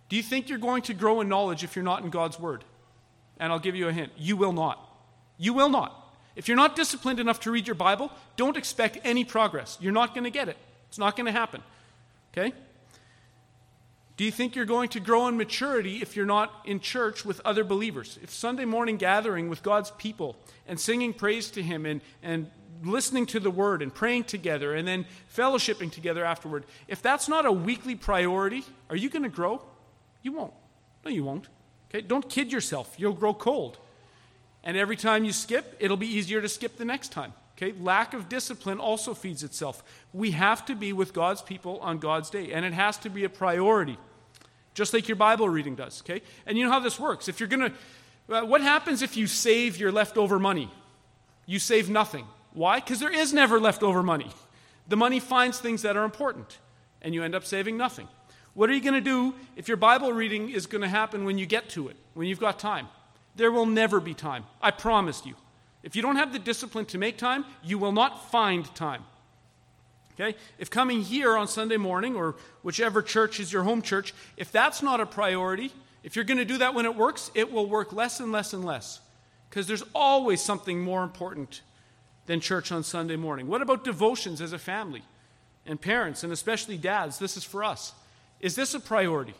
[0.09, 2.63] Do you think you're going to grow in knowledge if you're not in God's Word?
[3.39, 4.83] And I'll give you a hint you will not.
[5.37, 5.95] You will not.
[6.35, 9.77] If you're not disciplined enough to read your Bible, don't expect any progress.
[9.81, 10.57] You're not going to get it,
[10.87, 11.61] it's not going to happen.
[12.31, 12.53] Okay?
[14.19, 17.39] Do you think you're going to grow in maturity if you're not in church with
[17.45, 18.19] other believers?
[18.21, 20.35] If Sunday morning gathering with God's people
[20.67, 22.51] and singing praise to Him and, and
[22.83, 27.45] listening to the word and praying together and then fellowshipping together afterward, if that's not
[27.45, 29.61] a weekly priority, are you going to grow?
[30.21, 30.53] You won't.
[31.05, 31.47] No, you won't.
[31.89, 32.05] Okay?
[32.05, 32.95] Don't kid yourself.
[32.97, 33.77] You'll grow cold.
[34.65, 37.31] And every time you skip, it'll be easier to skip the next time.
[37.61, 37.77] Okay?
[37.79, 39.83] Lack of discipline also feeds itself.
[40.13, 43.25] We have to be with God's people on God's day, and it has to be
[43.25, 43.97] a priority,
[44.73, 46.01] just like your Bible reading does.
[46.01, 46.21] Okay?
[46.45, 47.27] And you know how this works.
[47.27, 47.49] If you're
[48.29, 50.71] uh, what happens if you save your leftover money?
[51.45, 52.25] You save nothing.
[52.53, 52.79] Why?
[52.79, 54.29] Because there is never leftover money.
[54.87, 56.59] The money finds things that are important,
[57.01, 58.07] and you end up saving nothing.
[58.53, 61.37] What are you going to do if your Bible reading is going to happen when
[61.37, 62.87] you get to it, when you've got time?
[63.35, 64.45] There will never be time.
[64.61, 65.35] I promise you.
[65.83, 69.03] If you don't have the discipline to make time, you will not find time.
[70.13, 70.37] Okay?
[70.57, 74.83] If coming here on Sunday morning or whichever church is your home church, if that's
[74.83, 75.71] not a priority,
[76.03, 78.53] if you're going to do that when it works, it will work less and less
[78.53, 78.99] and less.
[79.49, 81.61] Because there's always something more important
[82.29, 83.47] than church on Sunday morning?
[83.47, 85.01] What about devotions as a family?
[85.65, 87.93] And parents, and especially dads, this is for us.
[88.39, 89.33] Is this a priority?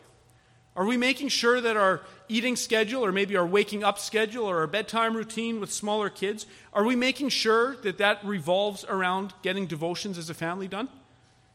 [0.80, 4.60] Are we making sure that our eating schedule, or maybe our waking up schedule, or
[4.60, 9.66] our bedtime routine with smaller kids, are we making sure that that revolves around getting
[9.66, 10.88] devotions as a family done?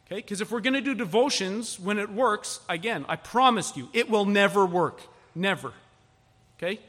[0.05, 3.89] Okay, because if we're going to do devotions when it works, again, I promise you,
[3.93, 5.01] it will never work.
[5.33, 5.73] Never.
[6.59, 6.79] Okay?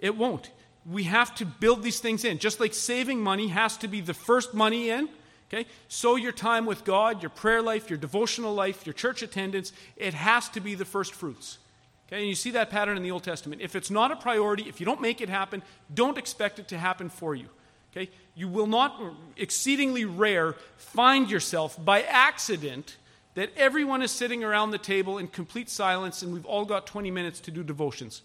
[0.00, 0.50] It won't
[0.90, 2.38] we have to build these things in.
[2.38, 5.08] Just like saving money has to be the first money in,
[5.52, 5.66] okay?
[5.88, 10.14] So your time with God, your prayer life, your devotional life, your church attendance, it
[10.14, 11.58] has to be the first fruits.
[12.06, 12.20] Okay?
[12.20, 13.60] And you see that pattern in the Old Testament.
[13.60, 16.78] If it's not a priority, if you don't make it happen, don't expect it to
[16.78, 17.46] happen for you.
[17.92, 18.10] Okay?
[18.34, 19.00] You will not,
[19.36, 22.96] exceedingly rare, find yourself by accident
[23.34, 27.10] that everyone is sitting around the table in complete silence and we've all got 20
[27.10, 28.22] minutes to do devotions.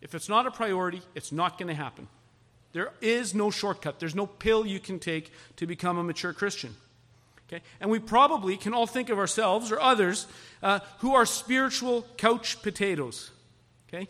[0.00, 2.08] If it's not a priority, it's not going to happen.
[2.72, 6.74] There is no shortcut, there's no pill you can take to become a mature Christian.
[7.48, 7.62] Okay?
[7.80, 10.26] And we probably can all think of ourselves or others
[10.62, 13.30] uh, who are spiritual couch potatoes.
[13.88, 14.08] Okay?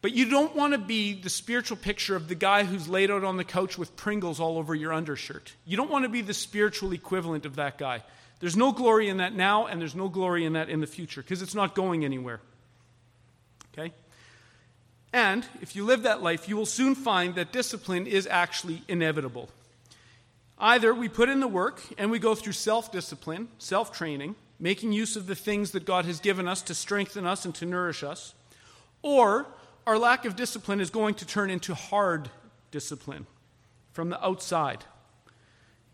[0.00, 3.24] But you don't want to be the spiritual picture of the guy who's laid out
[3.24, 5.52] on the couch with Pringles all over your undershirt.
[5.66, 8.02] You don't want to be the spiritual equivalent of that guy.
[8.40, 11.20] There's no glory in that now, and there's no glory in that in the future
[11.20, 12.40] because it's not going anywhere.
[13.72, 13.92] Okay?
[15.12, 19.48] And if you live that life, you will soon find that discipline is actually inevitable.
[20.58, 24.92] Either we put in the work and we go through self discipline, self training, making
[24.92, 28.02] use of the things that God has given us to strengthen us and to nourish
[28.02, 28.34] us,
[29.02, 29.46] or
[29.86, 32.28] our lack of discipline is going to turn into hard
[32.70, 33.26] discipline
[33.92, 34.84] from the outside.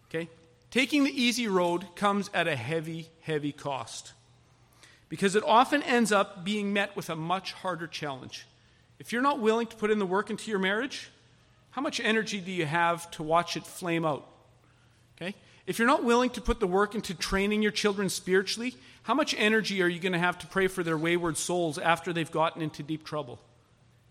[0.09, 0.29] Okay?
[0.70, 4.12] Taking the easy road comes at a heavy, heavy cost
[5.09, 8.46] because it often ends up being met with a much harder challenge.
[8.98, 11.11] If you're not willing to put in the work into your marriage,
[11.70, 14.26] how much energy do you have to watch it flame out?
[15.16, 15.34] Okay?
[15.66, 19.34] If you're not willing to put the work into training your children spiritually, how much
[19.36, 22.62] energy are you going to have to pray for their wayward souls after they've gotten
[22.62, 23.40] into deep trouble?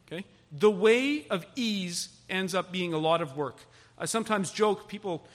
[0.07, 0.25] Okay?
[0.51, 3.57] The way of ease ends up being a lot of work.
[3.97, 5.25] I sometimes joke, people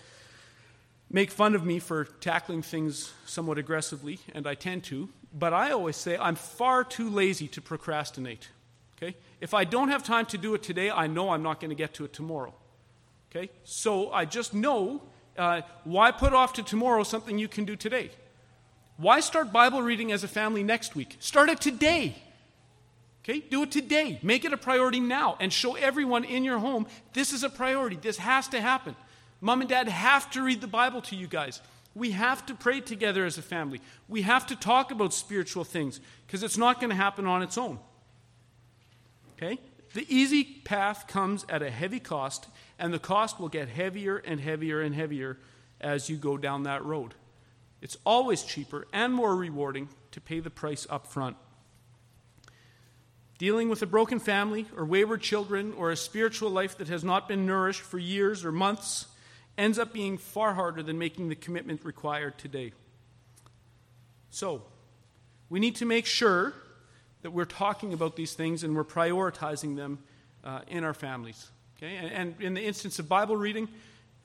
[1.11, 5.71] make fun of me for tackling things somewhat aggressively, and I tend to, but I
[5.71, 8.49] always say I'm far too lazy to procrastinate.
[8.97, 9.17] Okay?
[9.41, 11.77] If I don't have time to do it today, I know I'm not going to
[11.77, 12.55] get to it tomorrow.
[13.31, 13.51] Okay?
[13.65, 15.03] So I just know
[15.37, 18.11] uh, why put off to tomorrow something you can do today?
[18.97, 21.17] Why start Bible reading as a family next week?
[21.21, 22.17] Start it today.
[23.23, 23.41] Okay?
[23.41, 24.19] Do it today.
[24.23, 27.97] Make it a priority now and show everyone in your home this is a priority.
[27.97, 28.97] This has to happen.
[29.41, 31.61] Mom and dad have to read the Bible to you guys.
[31.95, 33.81] We have to pray together as a family.
[34.09, 37.57] We have to talk about spiritual things because it's not going to happen on its
[37.57, 37.79] own.
[39.39, 39.59] Okay?
[39.95, 44.41] The easy path comes at a heavy cost, and the cost will get heavier and
[44.41, 45.39] heavier and heavier
[45.81, 47.15] as you go down that road.
[47.81, 51.37] It's always cheaper and more rewarding to pay the price up front.
[53.39, 57.29] Dealing with a broken family or wayward children or a spiritual life that has not
[57.29, 59.07] been nourished for years or months
[59.57, 62.73] ends up being far harder than making the commitment required today.
[64.31, 64.65] So,
[65.49, 66.53] we need to make sure
[67.23, 69.99] that we're talking about these things and we're prioritizing them
[70.45, 71.49] uh, in our families.
[71.77, 71.97] Okay?
[71.97, 73.69] And, and in the instance of Bible reading,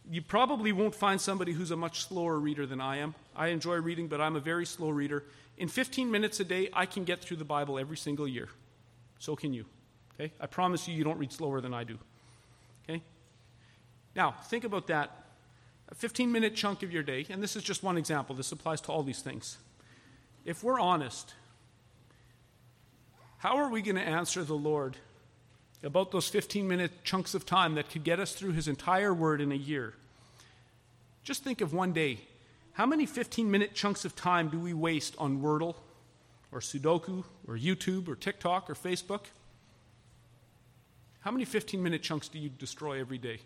[0.10, 3.16] you probably won't find somebody who's a much slower reader than I am.
[3.36, 5.24] I enjoy reading, but I'm a very slow reader.
[5.58, 8.50] In 15 minutes a day, I can get through the Bible every single year.
[9.20, 9.66] So can you.
[10.16, 10.32] Okay?
[10.40, 11.98] I promise you, you don't read slower than I do.
[12.84, 13.02] Okay?
[14.16, 15.12] Now, think about that.
[15.90, 18.82] A 15 minute chunk of your day, and this is just one example, this applies
[18.82, 19.58] to all these things.
[20.46, 21.34] If we're honest,
[23.44, 24.96] how are we going to answer the Lord
[25.84, 29.42] about those 15 minute chunks of time that could get us through His entire Word
[29.42, 29.96] in a year?
[31.26, 32.20] Just think of one day.
[32.72, 35.76] How many 15 minute chunks of time do we waste on Wordle
[36.54, 39.26] or Sudoku or YouTube or TikTok or Facebook?
[41.20, 43.40] How many 15 minute chunks do you destroy every day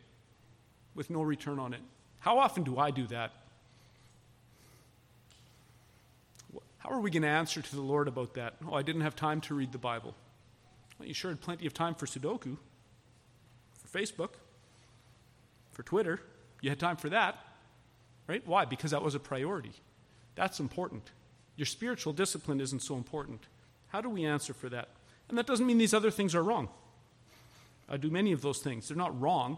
[0.94, 1.82] with no return on it?
[2.20, 3.32] How often do I do that?
[6.88, 8.54] How are we going to answer to the Lord about that?
[8.66, 10.16] Oh, I didn't have time to read the Bible.
[10.98, 12.56] Well, you sure had plenty of time for Sudoku,
[13.74, 14.30] for Facebook,
[15.74, 16.22] for Twitter.
[16.62, 17.38] You had time for that,
[18.26, 18.42] right?
[18.48, 18.64] Why?
[18.64, 19.74] Because that was a priority.
[20.36, 21.12] That's important.
[21.58, 23.42] Your spiritual discipline isn't so important.
[23.90, 24.88] How do we answer for that?
[25.28, 26.70] And that doesn't mean these other things are wrong.
[27.90, 28.88] I do many of those things.
[28.88, 29.58] They're not wrong.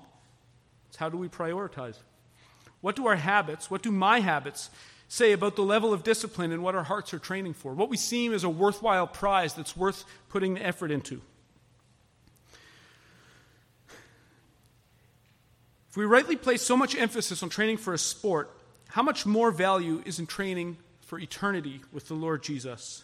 [0.88, 1.98] It's how do we prioritize?
[2.82, 4.72] What do our habits, what do my habits
[5.10, 7.74] say about the level of discipline and what our hearts are training for?
[7.74, 11.22] What we seem as a worthwhile prize that's worth putting the effort into?
[15.90, 18.56] If we rightly place so much emphasis on training for a sport,
[18.90, 23.04] how much more value is in training for eternity with the Lord Jesus?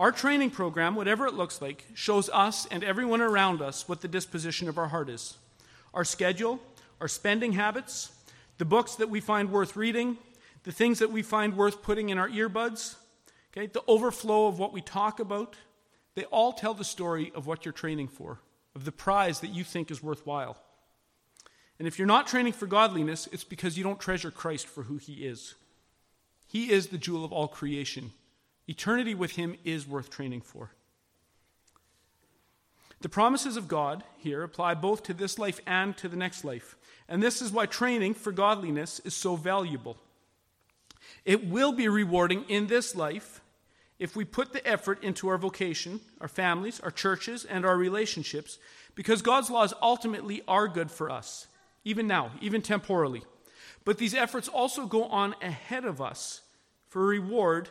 [0.00, 4.08] Our training program, whatever it looks like, shows us and everyone around us what the
[4.08, 5.36] disposition of our heart is.
[5.94, 6.58] Our schedule,
[7.00, 8.10] our spending habits,
[8.58, 10.18] the books that we find worth reading,
[10.64, 12.96] the things that we find worth putting in our earbuds,
[13.52, 15.56] okay, the overflow of what we talk about,
[16.14, 18.40] they all tell the story of what you're training for,
[18.74, 20.56] of the prize that you think is worthwhile.
[21.78, 24.98] And if you're not training for godliness, it's because you don't treasure Christ for who
[24.98, 25.54] he is.
[26.46, 28.12] He is the jewel of all creation.
[28.68, 30.70] Eternity with him is worth training for.
[33.00, 36.76] The promises of God here apply both to this life and to the next life.
[37.08, 39.96] And this is why training for godliness is so valuable.
[41.24, 43.40] It will be rewarding in this life
[43.98, 48.58] if we put the effort into our vocation, our families, our churches, and our relationships,
[48.94, 51.46] because God's laws ultimately are good for us,
[51.84, 53.22] even now, even temporally.
[53.84, 56.40] But these efforts also go on ahead of us
[56.88, 57.68] for reward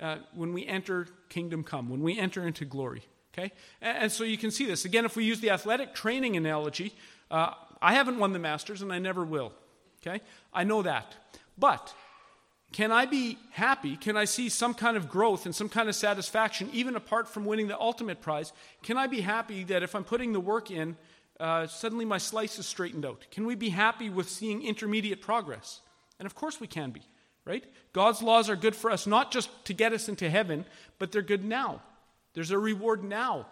[0.00, 3.02] uh, when we enter kingdom come, when we enter into glory.
[3.32, 3.52] Okay?
[3.80, 4.84] And, and, so you can see this.
[4.84, 6.94] Again, if we use the athletic training analogy,
[7.30, 9.52] uh, I haven't won the Masters and I never will.
[10.00, 10.22] Okay?
[10.52, 11.14] I know that.
[11.56, 11.94] But
[12.72, 13.96] can I be happy?
[13.96, 17.44] Can I see some kind of growth and some kind of satisfaction, even apart from
[17.44, 18.52] winning the ultimate prize?
[18.82, 20.96] Can I be happy that if I'm putting the work in,
[21.38, 23.26] uh, suddenly my slice is straightened out?
[23.30, 25.80] Can we be happy with seeing intermediate progress?
[26.18, 27.02] And of course we can be,
[27.44, 27.64] right?
[27.92, 30.64] God's laws are good for us, not just to get us into heaven,
[30.98, 31.82] but they're good now.
[32.32, 33.48] There's a reward now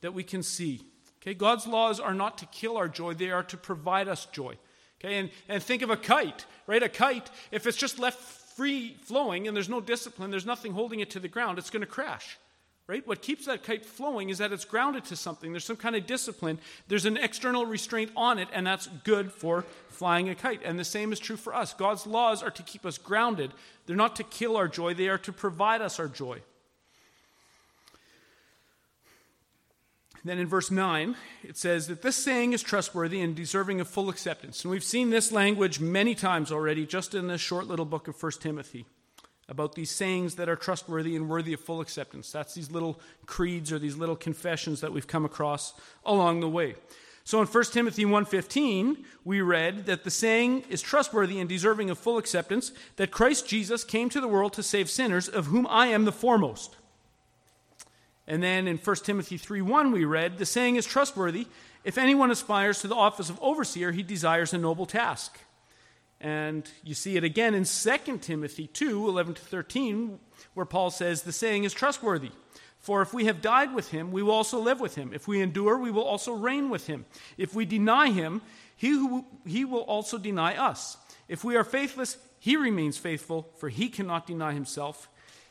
[0.00, 0.82] that we can see.
[1.22, 4.56] Okay, God's laws are not to kill our joy, they are to provide us joy.
[4.98, 6.82] Okay, and, and think of a kite, right?
[6.82, 11.00] A kite, if it's just left free flowing and there's no discipline, there's nothing holding
[11.00, 12.38] it to the ground, it's going to crash.
[12.88, 13.04] Right?
[13.04, 15.50] What keeps that kite flowing is that it's grounded to something.
[15.50, 16.60] There's some kind of discipline.
[16.86, 20.60] There's an external restraint on it, and that's good for flying a kite.
[20.64, 21.74] And the same is true for us.
[21.74, 23.50] God's laws are to keep us grounded.
[23.86, 26.42] They're not to kill our joy, they are to provide us our joy.
[30.26, 31.14] Then in verse 9,
[31.44, 34.64] it says that this saying is trustworthy and deserving of full acceptance.
[34.64, 38.20] And we've seen this language many times already, just in this short little book of
[38.20, 38.86] 1 Timothy,
[39.48, 42.32] about these sayings that are trustworthy and worthy of full acceptance.
[42.32, 45.74] That's these little creeds or these little confessions that we've come across
[46.04, 46.74] along the way.
[47.22, 51.98] So in 1 Timothy 1:15, we read that the saying is trustworthy and deserving of
[51.98, 55.86] full acceptance that Christ Jesus came to the world to save sinners of whom I
[55.86, 56.74] am the foremost.
[58.28, 61.46] And then in 1 Timothy 3:1 we read, the saying is trustworthy,
[61.84, 65.38] if anyone aspires to the office of overseer, he desires a noble task.
[66.20, 70.18] And you see it again in 2 Timothy 2 11 to 13,
[70.54, 72.32] where Paul says, The saying is trustworthy.
[72.78, 75.12] For if we have died with him, we will also live with him.
[75.12, 77.04] If we endure, we will also reign with him.
[77.36, 78.42] If we deny him,
[78.76, 80.96] he, who, he will also deny us.
[81.28, 85.08] If we are faithless, he remains faithful, for he cannot deny himself.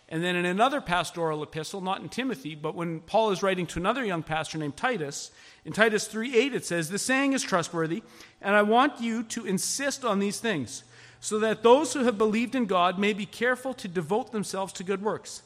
[0.08, 3.80] And then in another pastoral epistle, not in Timothy, but when Paul is writing to
[3.80, 5.32] another young pastor named Titus,
[5.64, 8.04] in Titus 3 8, it says, The saying is trustworthy,
[8.40, 10.84] and I want you to insist on these things,
[11.20, 14.84] so that those who have believed in God may be careful to devote themselves to
[14.84, 15.42] good works.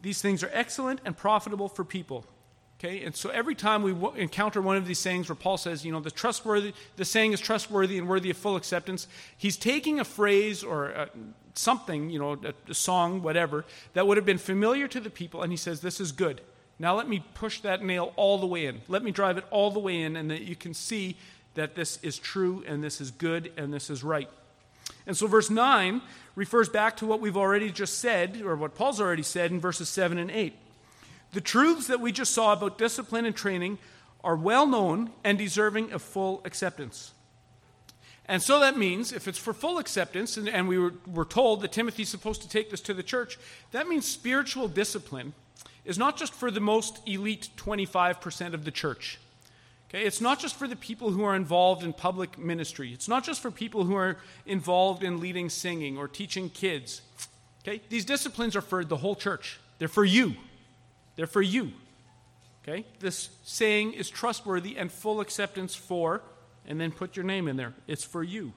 [0.00, 2.24] These things are excellent and profitable for people.
[2.78, 5.84] Okay, and so every time we w- encounter one of these sayings where Paul says,
[5.84, 9.98] you know, the trustworthy, the saying is trustworthy and worthy of full acceptance, he's taking
[9.98, 11.10] a phrase or a,
[11.58, 15.42] something, you know, a, a song, whatever, that would have been familiar to the people,
[15.42, 16.40] and he says, this is good.
[16.78, 18.80] Now let me push that nail all the way in.
[18.86, 21.16] Let me drive it all the way in, and that you can see
[21.54, 24.30] that this is true, and this is good, and this is right.
[25.06, 26.00] And so, verse 9
[26.36, 29.88] refers back to what we've already just said, or what Paul's already said in verses
[29.88, 30.54] 7 and 8.
[31.32, 33.78] The truths that we just saw about discipline and training
[34.22, 37.12] are well known and deserving of full acceptance.
[38.28, 41.62] And so that means, if it's for full acceptance, and, and we were, were told
[41.62, 43.38] that Timothy's supposed to take this to the church,
[43.72, 45.32] that means spiritual discipline
[45.86, 49.18] is not just for the most elite 25% of the church.
[49.88, 52.92] Okay, it's not just for the people who are involved in public ministry.
[52.92, 57.00] It's not just for people who are involved in leading singing or teaching kids.
[57.62, 57.80] Okay?
[57.88, 59.58] These disciplines are for the whole church.
[59.78, 60.34] They're for you.
[61.16, 61.72] They're for you.
[62.62, 62.84] Okay?
[63.00, 66.20] This saying is trustworthy and full acceptance for,
[66.68, 67.74] and then put your name in there.
[67.88, 68.52] It's for you.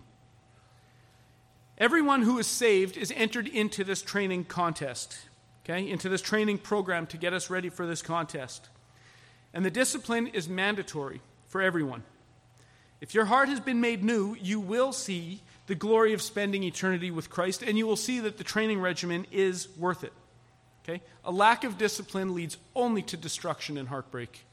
[1.79, 5.17] Everyone who is saved is entered into this training contest
[5.65, 8.69] okay, into this training program to get us ready for this contest.
[9.53, 12.03] And the discipline is mandatory for everyone.
[12.99, 17.11] If your heart has been made new, you will see the glory of spending eternity
[17.11, 20.13] with Christ, and you will see that the training regimen is worth it.
[20.83, 21.01] Okay?
[21.23, 24.45] A lack of discipline leads only to destruction and heartbreak.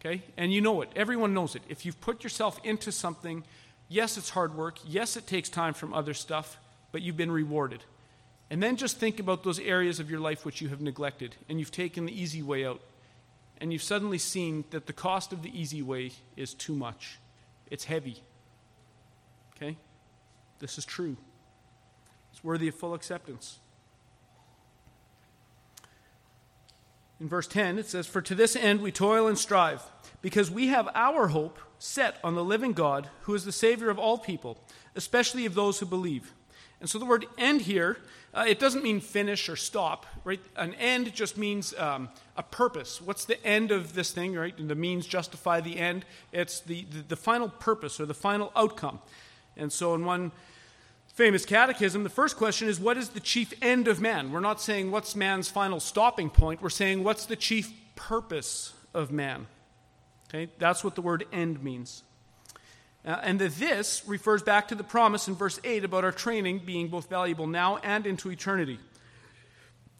[0.00, 0.22] Okay?
[0.36, 0.90] And you know it.
[0.94, 1.62] Everyone knows it.
[1.68, 3.44] If you've put yourself into something,
[3.88, 4.78] yes, it's hard work.
[4.86, 6.58] Yes, it takes time from other stuff,
[6.92, 7.82] but you've been rewarded.
[8.50, 11.58] And then just think about those areas of your life which you have neglected and
[11.58, 12.80] you've taken the easy way out.
[13.60, 17.18] And you've suddenly seen that the cost of the easy way is too much.
[17.70, 18.22] It's heavy.
[19.56, 19.76] Okay?
[20.60, 21.16] This is true.
[22.32, 23.58] It's worthy of full acceptance.
[27.20, 29.82] In verse 10, it says, For to this end we toil and strive,
[30.22, 33.98] because we have our hope set on the living God, who is the Savior of
[33.98, 34.58] all people,
[34.94, 36.32] especially of those who believe.
[36.80, 37.98] And so the word end here,
[38.32, 40.40] uh, it doesn't mean finish or stop, right?
[40.54, 43.00] An end just means um, a purpose.
[43.00, 44.56] What's the end of this thing, right?
[44.58, 46.04] And the means justify the end.
[46.32, 49.00] It's the, the, the final purpose or the final outcome.
[49.56, 50.30] And so in one
[51.18, 54.30] famous catechism, the first question is what is the chief end of man?
[54.30, 59.10] We're not saying what's man's final stopping point, we're saying what's the chief purpose of
[59.10, 59.48] man.
[60.28, 60.48] Okay?
[60.58, 62.04] That's what the word end means.
[63.04, 66.60] Uh, and that this refers back to the promise in verse 8 about our training
[66.64, 68.78] being both valuable now and into eternity.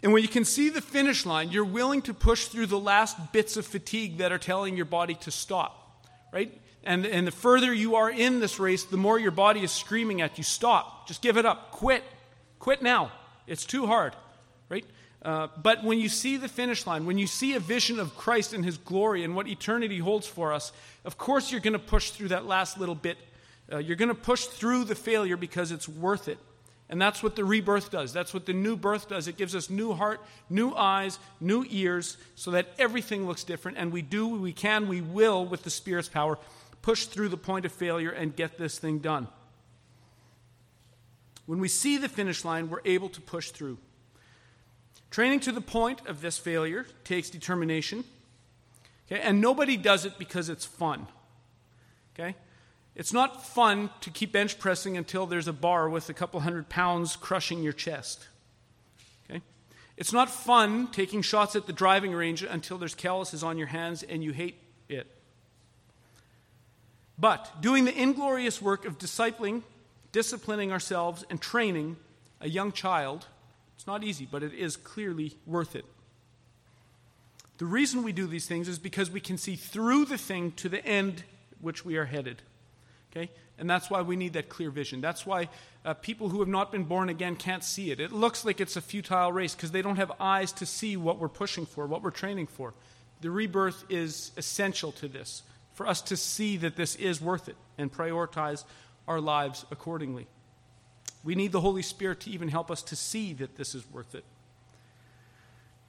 [0.05, 3.33] And when you can see the finish line, you're willing to push through the last
[3.33, 6.57] bits of fatigue that are telling your body to stop, right?
[6.89, 10.23] And, and the further you are in this race, the more your body is screaming
[10.23, 12.03] at you stop, just give it up, quit,
[12.59, 13.13] quit now.
[13.47, 14.17] It's too hard,
[14.71, 14.87] right?
[15.21, 18.55] Uh, but when you see the finish line, when you see a vision of Christ
[18.55, 20.73] and his glory and what eternity holds for us,
[21.05, 23.19] of course you're going to push through that last little bit.
[23.71, 26.39] Uh, you're going to push through the failure because it's worth it.
[26.89, 28.15] And that's what the rebirth does.
[28.15, 29.29] That's what the new birth does.
[29.29, 33.77] It gives us new heart, new eyes, new ears, so that everything looks different.
[33.77, 36.39] And we do, we can, we will, with the Spirit's power,
[36.83, 39.29] push through the point of failure and get this thing done.
[41.47, 43.79] When we see the finish line, we're able to push through.
[45.11, 48.05] Training to the point of this failure takes determination.
[49.11, 49.21] Okay?
[49.23, 51.07] And nobody does it because it's fun.
[52.15, 52.35] Okay?
[52.95, 56.69] It's not fun to keep bench pressing until there's a bar with a couple hundred
[56.69, 58.29] pounds crushing your chest.
[59.31, 59.41] Okay?
[59.97, 64.03] It's not fun taking shots at the driving range until there's calluses on your hands
[64.03, 64.59] and you hate
[64.89, 65.18] it.
[67.19, 69.63] But doing the inglorious work of discipling,
[70.13, 71.97] disciplining ourselves, and training
[72.41, 73.27] a young child
[73.79, 75.85] it's not easy, but it is clearly worth it.
[77.59, 80.69] The reason we do these things is because we can see through the thing to
[80.69, 81.23] the end
[81.61, 82.43] which we are headed.
[83.13, 83.31] Okay?
[83.57, 85.01] And that's why we need that clear vision.
[85.01, 85.49] That's why
[85.85, 88.01] uh, people who have not been born again can't see it.
[88.01, 91.21] It looks like it's a futile race because they don't have eyes to see what
[91.21, 92.75] we're pushing for, what we're training for.
[93.21, 95.45] The rebirth is essential to this,
[95.79, 98.65] for us to see that this is worth it and prioritize
[99.07, 100.27] our lives accordingly.
[101.23, 104.17] We need the Holy Spirit to even help us to see that this is worth
[104.17, 104.25] it.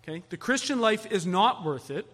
[0.04, 0.22] Okay?
[0.30, 2.06] The Christian life is not worth it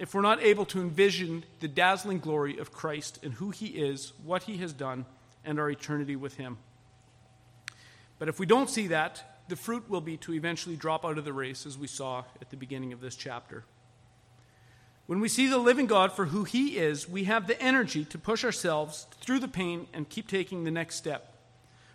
[0.00, 4.12] if we're not able to envision the dazzling glory of Christ and who he is,
[4.24, 5.06] what he has done,
[5.44, 6.58] and our eternity with him.
[8.18, 11.24] But if we don't see that, the fruit will be to eventually drop out of
[11.24, 13.62] the race, as we saw at the beginning of this chapter.
[15.06, 18.18] When we see the living God for who he is, we have the energy to
[18.18, 21.32] push ourselves through the pain and keep taking the next step.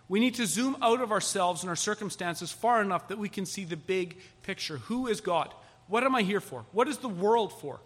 [0.08, 3.46] We need to zoom out of ourselves and our circumstances far enough that we can
[3.46, 4.78] see the big picture.
[4.78, 5.54] Who is God?
[5.88, 6.66] What am I here for?
[6.72, 7.80] What is the world for?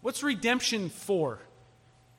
[0.00, 1.38] What's redemption for?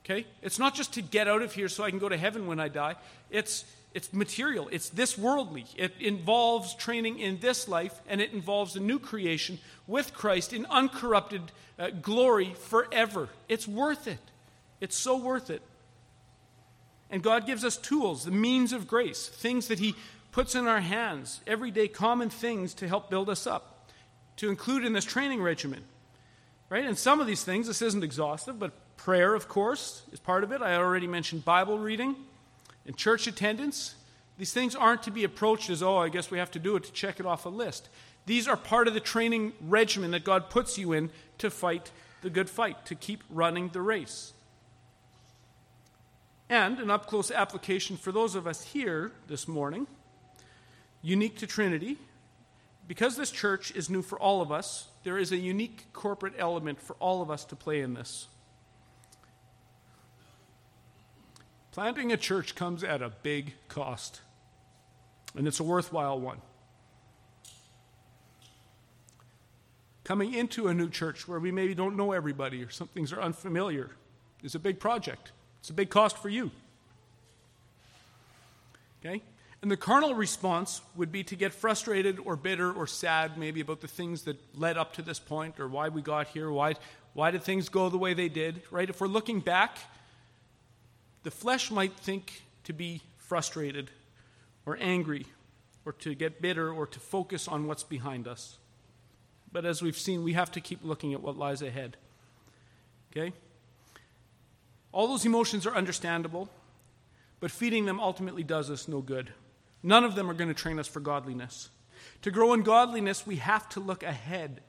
[0.03, 0.25] Okay?
[0.41, 2.59] It's not just to get out of here so I can go to heaven when
[2.61, 2.95] I die.
[3.29, 3.65] It's
[3.97, 4.69] it's material.
[4.71, 5.65] It's this worldly.
[5.75, 10.67] It involves training in this life and it involves a new creation with Christ in
[10.67, 11.41] uncorrupted
[11.79, 13.27] uh, glory forever.
[13.49, 14.19] It's worth it.
[14.79, 15.63] It's so worth it.
[17.09, 19.95] And God gives us tools, the means of grace, things that He
[20.31, 23.89] puts in our hands, everyday common things to help build us up,
[24.35, 25.83] to include in this training regimen.
[26.69, 26.85] Right?
[26.85, 30.51] And some of these things, this isn't exhaustive, but prayer, of course, is part of
[30.51, 30.61] it.
[30.61, 32.15] I already mentioned Bible reading
[32.87, 33.95] and church attendance.
[34.37, 36.83] These things aren't to be approached as, oh, I guess we have to do it
[36.85, 37.89] to check it off a list.
[38.25, 42.29] These are part of the training regimen that God puts you in to fight the
[42.29, 44.33] good fight, to keep running the race.
[46.49, 49.87] And an up close application for those of us here this morning,
[51.01, 51.97] unique to Trinity,
[52.87, 56.81] because this church is new for all of us, there is a unique corporate element
[56.81, 58.27] for all of us to play in this.
[61.77, 64.21] Planting a church comes at a big cost,
[65.35, 66.41] and it's a worthwhile one.
[70.03, 73.21] Coming into a new church where we maybe don't know everybody or some things are
[73.21, 73.91] unfamiliar
[74.41, 75.33] is a big project.
[75.59, 76.49] It's a big cost for you.
[79.05, 79.21] Okay?
[79.61, 83.81] And the carnal response would be to get frustrated or bitter or sad, maybe about
[83.81, 86.73] the things that led up to this point or why we got here, why,
[87.13, 88.89] why did things go the way they did, right?
[88.89, 89.77] If we're looking back,
[91.27, 93.91] the flesh might think to be frustrated
[94.65, 95.25] or angry
[95.83, 98.57] or to get bitter or to focus on what's behind us.
[99.51, 101.97] But as we've seen, we have to keep looking at what lies ahead.
[103.11, 103.33] Okay?
[104.93, 106.47] All those emotions are understandable,
[107.41, 109.33] but feeding them ultimately does us no good.
[109.83, 111.71] None of them are going to train us for godliness.
[112.21, 114.61] To grow in godliness, we have to look ahead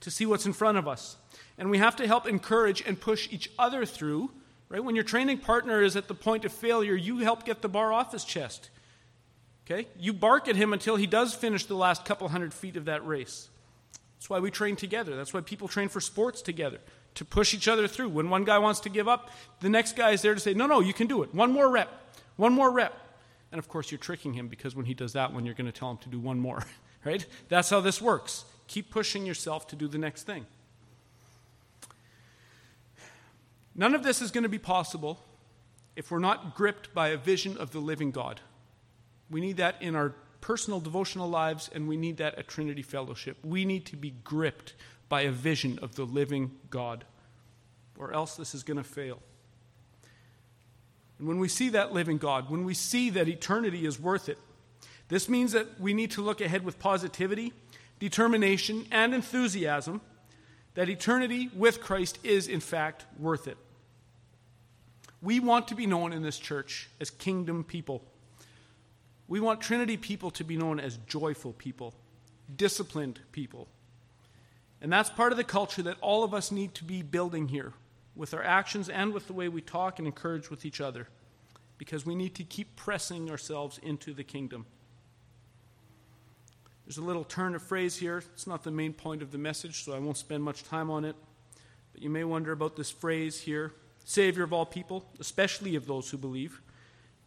[0.00, 1.18] to see what's in front of us.
[1.58, 4.30] And we have to help encourage and push each other through.
[4.68, 4.82] Right?
[4.82, 7.92] When your training partner is at the point of failure, you help get the bar
[7.92, 8.70] off his chest.
[9.64, 9.88] Okay?
[9.98, 13.06] You bark at him until he does finish the last couple hundred feet of that
[13.06, 13.48] race.
[14.16, 15.14] That's why we train together.
[15.16, 16.78] That's why people train for sports together,
[17.14, 18.08] to push each other through.
[18.08, 20.66] When one guy wants to give up, the next guy is there to say, No,
[20.66, 21.34] no, you can do it.
[21.34, 21.88] One more rep.
[22.36, 22.94] One more rep.
[23.52, 25.78] And of course, you're tricking him because when he does that one, you're going to
[25.78, 26.64] tell him to do one more,
[27.04, 27.24] right?
[27.48, 28.44] That's how this works.
[28.66, 30.46] Keep pushing yourself to do the next thing.
[33.76, 35.20] None of this is going to be possible
[35.94, 38.40] if we're not gripped by a vision of the living God.
[39.30, 43.36] We need that in our personal devotional lives, and we need that at Trinity Fellowship.
[43.44, 44.74] We need to be gripped
[45.08, 47.04] by a vision of the living God,
[47.98, 49.20] or else this is going to fail.
[51.18, 54.38] And when we see that living God, when we see that eternity is worth it,
[55.08, 57.52] this means that we need to look ahead with positivity,
[57.98, 60.00] determination, and enthusiasm
[60.74, 63.56] that eternity with Christ is, in fact, worth it.
[65.22, 68.02] We want to be known in this church as kingdom people.
[69.28, 71.94] We want Trinity people to be known as joyful people,
[72.54, 73.68] disciplined people.
[74.80, 77.72] And that's part of the culture that all of us need to be building here
[78.14, 81.08] with our actions and with the way we talk and encourage with each other,
[81.78, 84.66] because we need to keep pressing ourselves into the kingdom.
[86.84, 88.22] There's a little turn of phrase here.
[88.34, 91.04] It's not the main point of the message, so I won't spend much time on
[91.04, 91.16] it.
[91.92, 93.72] But you may wonder about this phrase here
[94.06, 96.62] Savior of all people, especially of those who believe.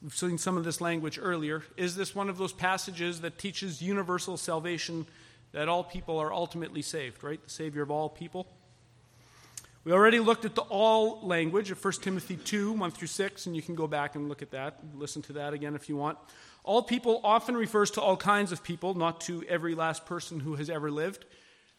[0.01, 1.61] We've seen some of this language earlier.
[1.75, 5.05] Is this one of those passages that teaches universal salvation,
[5.51, 7.43] that all people are ultimately saved, right?
[7.43, 8.47] The Savior of all people?
[9.84, 13.57] We already looked at the all language of 1 Timothy 2, 1 through 6, and
[13.57, 16.17] you can go back and look at that, listen to that again if you want.
[16.63, 20.55] All people often refers to all kinds of people, not to every last person who
[20.55, 21.25] has ever lived,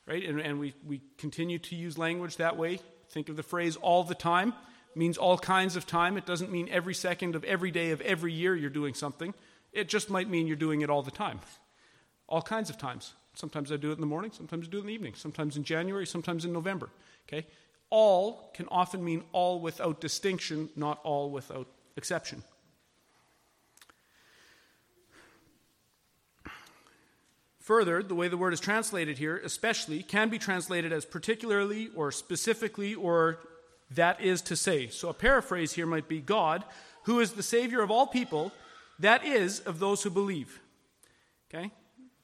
[0.06, 0.22] right?
[0.28, 2.80] And, and we, we continue to use language that way.
[3.08, 4.52] Think of the phrase all the time.
[4.94, 6.16] Means all kinds of time.
[6.16, 9.34] It doesn't mean every second of every day of every year you're doing something.
[9.72, 11.40] It just might mean you're doing it all the time.
[12.28, 13.14] All kinds of times.
[13.34, 15.56] Sometimes I do it in the morning, sometimes I do it in the evening, sometimes
[15.56, 16.90] in January, sometimes in November.
[17.28, 17.46] Okay?
[17.88, 22.42] All can often mean all without distinction, not all without exception.
[27.60, 32.10] Further, the way the word is translated here, especially, can be translated as particularly or
[32.10, 33.38] specifically or
[33.90, 34.88] that is to say.
[34.88, 36.64] So a paraphrase here might be God,
[37.04, 38.52] who is the Savior of all people,
[38.98, 40.60] that is, of those who believe.
[41.52, 41.72] Okay?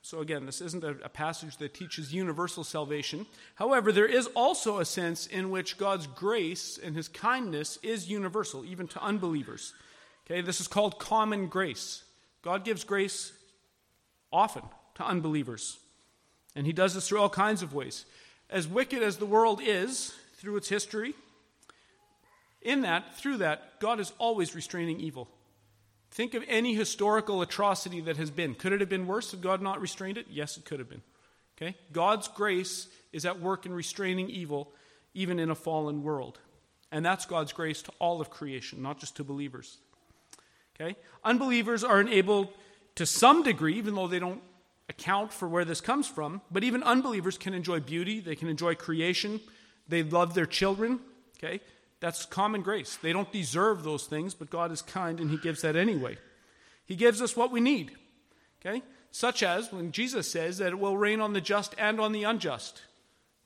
[0.02, 3.26] So again, this isn't a, passage that teaches universal salvation.
[3.56, 8.64] However, there is also a sense in which God's grace and his kindness is universal,
[8.64, 9.74] even to unbelievers.
[10.24, 12.04] Okay, this is called common grace.
[12.42, 13.32] God gives grace
[14.32, 14.62] often
[14.94, 15.78] to unbelievers.
[16.54, 18.04] And he does this through all kinds of ways.
[18.48, 21.14] As wicked as the world is through its history,
[22.66, 25.28] in that, through that, God is always restraining evil.
[26.10, 28.54] Think of any historical atrocity that has been.
[28.54, 30.26] Could it have been worse if God not restrained it?
[30.30, 31.02] Yes, it could have been.
[31.56, 31.76] Okay?
[31.92, 34.72] God's grace is at work in restraining evil,
[35.14, 36.38] even in a fallen world.
[36.90, 39.78] And that's God's grace to all of creation, not just to believers.
[40.74, 40.96] Okay?
[41.24, 42.48] Unbelievers are enabled
[42.96, 44.42] to some degree, even though they don't
[44.88, 48.74] account for where this comes from, but even unbelievers can enjoy beauty, they can enjoy
[48.74, 49.40] creation,
[49.88, 51.00] they love their children.
[51.38, 51.60] Okay?
[52.00, 52.96] That's common grace.
[52.96, 56.18] They don't deserve those things, but God is kind and He gives that anyway.
[56.84, 57.92] He gives us what we need,
[58.60, 58.82] okay?
[59.10, 62.24] Such as when Jesus says that it will rain on the just and on the
[62.24, 62.82] unjust.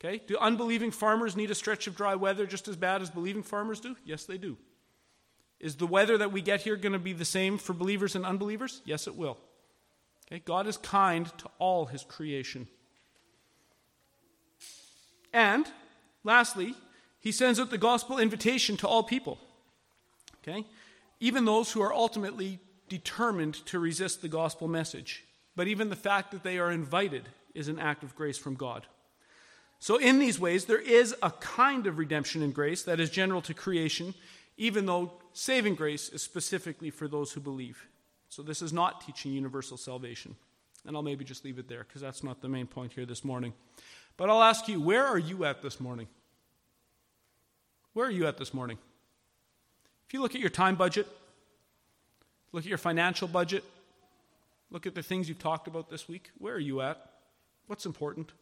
[0.03, 0.23] Okay?
[0.27, 3.81] Do unbelieving farmers need a stretch of dry weather just as bad as believing farmers
[3.81, 3.97] do?
[4.05, 4.57] Yes, they do.
[5.59, 8.25] Is the weather that we get here going to be the same for believers and
[8.25, 8.81] unbelievers?
[8.87, 9.37] Yes, it will.
[10.27, 10.43] Okay?
[10.45, 12.67] God is kind to all his creation.
[15.33, 15.67] And,
[16.25, 16.75] lastly,
[17.21, 19.39] he sends out the gospel invitation to all people.
[20.43, 20.65] Okay?
[21.21, 22.59] Even those who are ultimately
[22.89, 25.25] determined to resist the gospel message.
[25.55, 28.87] But even the fact that they are invited is an act of grace from God.
[29.79, 33.41] So, in these ways, there is a kind of redemption and grace that is general
[33.43, 34.15] to creation,
[34.59, 37.87] even though saving grace is specifically for those who believe.
[38.29, 40.37] So, this is not teaching universal salvation.
[40.87, 43.25] And I'll maybe just leave it there because that's not the main point here this
[43.25, 43.55] morning.
[44.17, 46.09] But I'll ask you, where are you at this morning?
[47.93, 48.79] Where are you at this morning?
[50.07, 51.07] If you look at your time budget,
[52.53, 53.65] look at your financial budget,
[54.71, 57.05] look at the things you've talked about this week, where are you at?
[57.67, 58.33] What's important?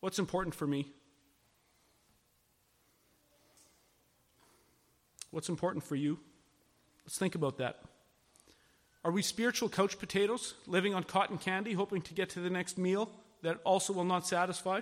[0.00, 0.86] What's important for me?
[5.30, 6.18] What's important for you?
[7.04, 7.80] Let's think about that.
[9.04, 12.78] Are we spiritual couch potatoes, living on cotton candy, hoping to get to the next
[12.78, 13.10] meal
[13.42, 14.80] that also will not satisfy?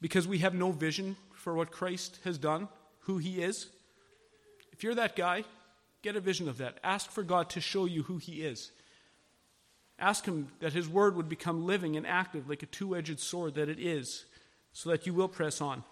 [0.00, 2.68] Because we have no vision for what Christ has done,
[3.00, 3.66] who he is?
[4.72, 5.44] If you're that guy,
[6.02, 6.78] get a vision of that.
[6.84, 8.70] Ask for God to show you who he is.
[9.98, 13.54] Ask him that his word would become living and active like a two edged sword
[13.56, 14.24] that it is,
[14.72, 15.82] so that you will press on.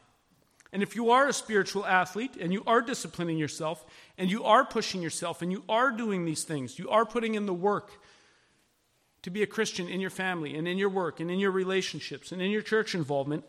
[0.73, 3.85] And if you are a spiritual athlete and you are disciplining yourself
[4.17, 7.47] and you are pushing yourself and you are doing these things, you are putting in
[7.47, 7.91] the work
[9.23, 12.31] to be a Christian in your family and in your work and in your relationships
[12.31, 13.45] and in your church involvement,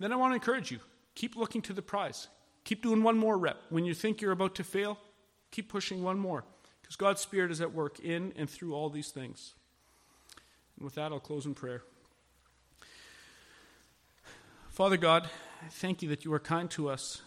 [0.00, 0.80] then I want to encourage you
[1.14, 2.28] keep looking to the prize.
[2.64, 3.58] Keep doing one more rep.
[3.68, 4.98] When you think you're about to fail,
[5.50, 6.44] keep pushing one more
[6.80, 9.54] because God's Spirit is at work in and through all these things.
[10.76, 11.82] And with that, I'll close in prayer.
[14.70, 15.28] Father God,
[15.70, 17.22] thank you that you are kind to us.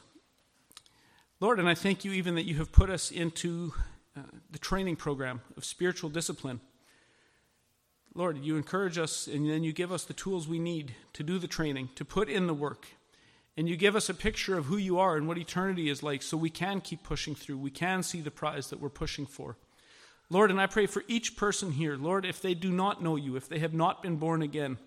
[1.39, 3.73] Lord, and I thank you even that you have put us into
[4.17, 6.59] uh, the training program of spiritual discipline.
[8.17, 11.37] Lord, you encourage us and then you give us the tools we need to do
[11.37, 12.87] the training, to put in the work.
[13.55, 16.23] And you give us a picture of who you are and what eternity is like
[16.23, 17.59] so we can keep pushing through.
[17.59, 19.55] We can see the prize that we're pushing for.
[20.31, 23.35] Lord, and I pray for each person here, Lord, if they do not know you,
[23.35, 24.79] if they have not been born again,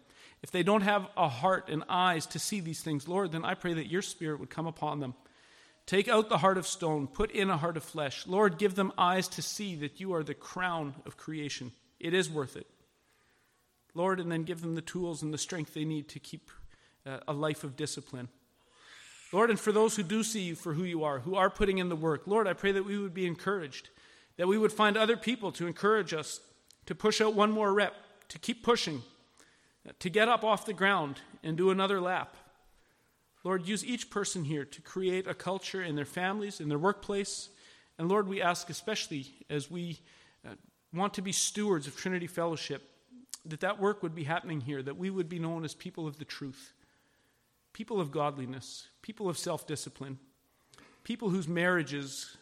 [0.43, 3.55] if they don't have a heart and eyes to see these things, Lord, then I
[3.55, 5.15] pray that your spirit would come upon them.
[5.87, 8.27] Take out the heart of stone, put in a heart of flesh.
[8.27, 11.71] Lord, give them eyes to see that you are the crown of creation.
[12.01, 12.67] It is worth it.
[13.95, 16.51] Lord, and then give them the tools and the strength they need to keep
[17.07, 18.29] uh, a life of discipline.
[19.33, 21.79] Lord, and for those who do see you for who you are, who are putting
[21.79, 23.91] in the work, Lord, I pray that we would be encouraged,
[24.37, 26.41] that we would find other people to encourage us
[26.87, 27.95] to push out one more rep,
[28.29, 29.03] to keep pushing,
[29.99, 32.37] to get up off the ground and do another lap.
[33.45, 37.49] Lord, use each person here to create a culture in their families, in their workplace.
[37.99, 40.01] And Lord, we ask, especially as we
[40.45, 40.55] uh,
[40.93, 42.83] want to be stewards of Trinity Fellowship,
[43.45, 46.19] that that work would be happening here, that we would be known as people of
[46.19, 46.73] the truth,
[47.73, 50.19] people of godliness, people of self discipline.
[51.05, 52.37] people whose marriages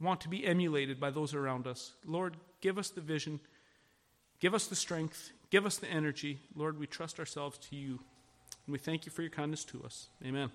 [0.00, 1.92] want to be emulated by those around us.
[2.06, 3.40] Lord, give us the vision,
[4.40, 6.38] give us the strength, give us the energy.
[6.54, 8.00] Lord, we trust ourselves to you.
[8.66, 10.08] And we thank you for your kindness to us.
[10.24, 10.50] Amen.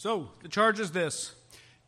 [0.00, 1.34] So, the charge is this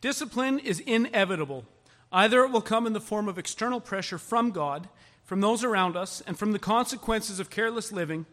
[0.03, 1.65] discipline is inevitable.
[2.13, 4.91] Either it will come in the form of external pressure from God,
[5.25, 8.27] from those around us, and from the consequences of careless living,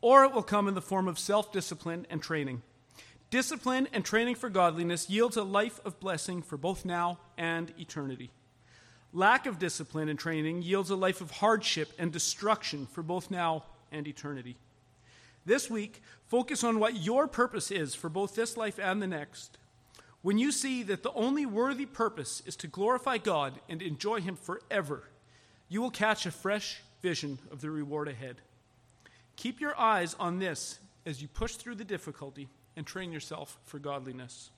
[0.00, 2.62] or it will come in the form of self discipline and training.
[3.28, 8.30] Discipline and training for godliness yields a life of blessing for both now and eternity.
[9.12, 13.64] Lack of discipline and training yields a life of hardship and destruction for both now
[13.92, 14.56] and eternity.
[15.46, 19.58] This week, focus on what your purpose is for both this life and the next.
[20.20, 24.34] When you see that the only worthy purpose is to glorify God and enjoy Him
[24.34, 25.04] forever,
[25.68, 28.38] you will catch a fresh vision of the reward ahead.
[29.36, 33.78] Keep your eyes on this as you push through the difficulty and train yourself for
[33.78, 34.50] godliness.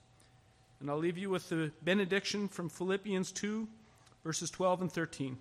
[0.79, 3.67] And I'll leave you with the benediction from Philippians 2,
[4.23, 5.37] verses 12 and 13.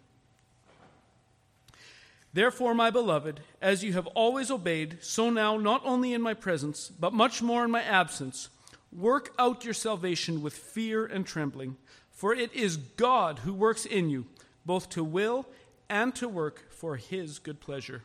[2.33, 6.89] Therefore, my beloved, as you have always obeyed, so now, not only in my presence,
[6.89, 8.51] but much more in my absence,
[8.93, 11.77] work out your salvation with fear and trembling.
[12.11, 14.27] For it is God who works in you,
[14.67, 15.47] both to will
[15.89, 18.03] and to work for his good pleasure.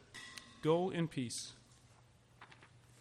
[0.62, 1.54] Go in peace.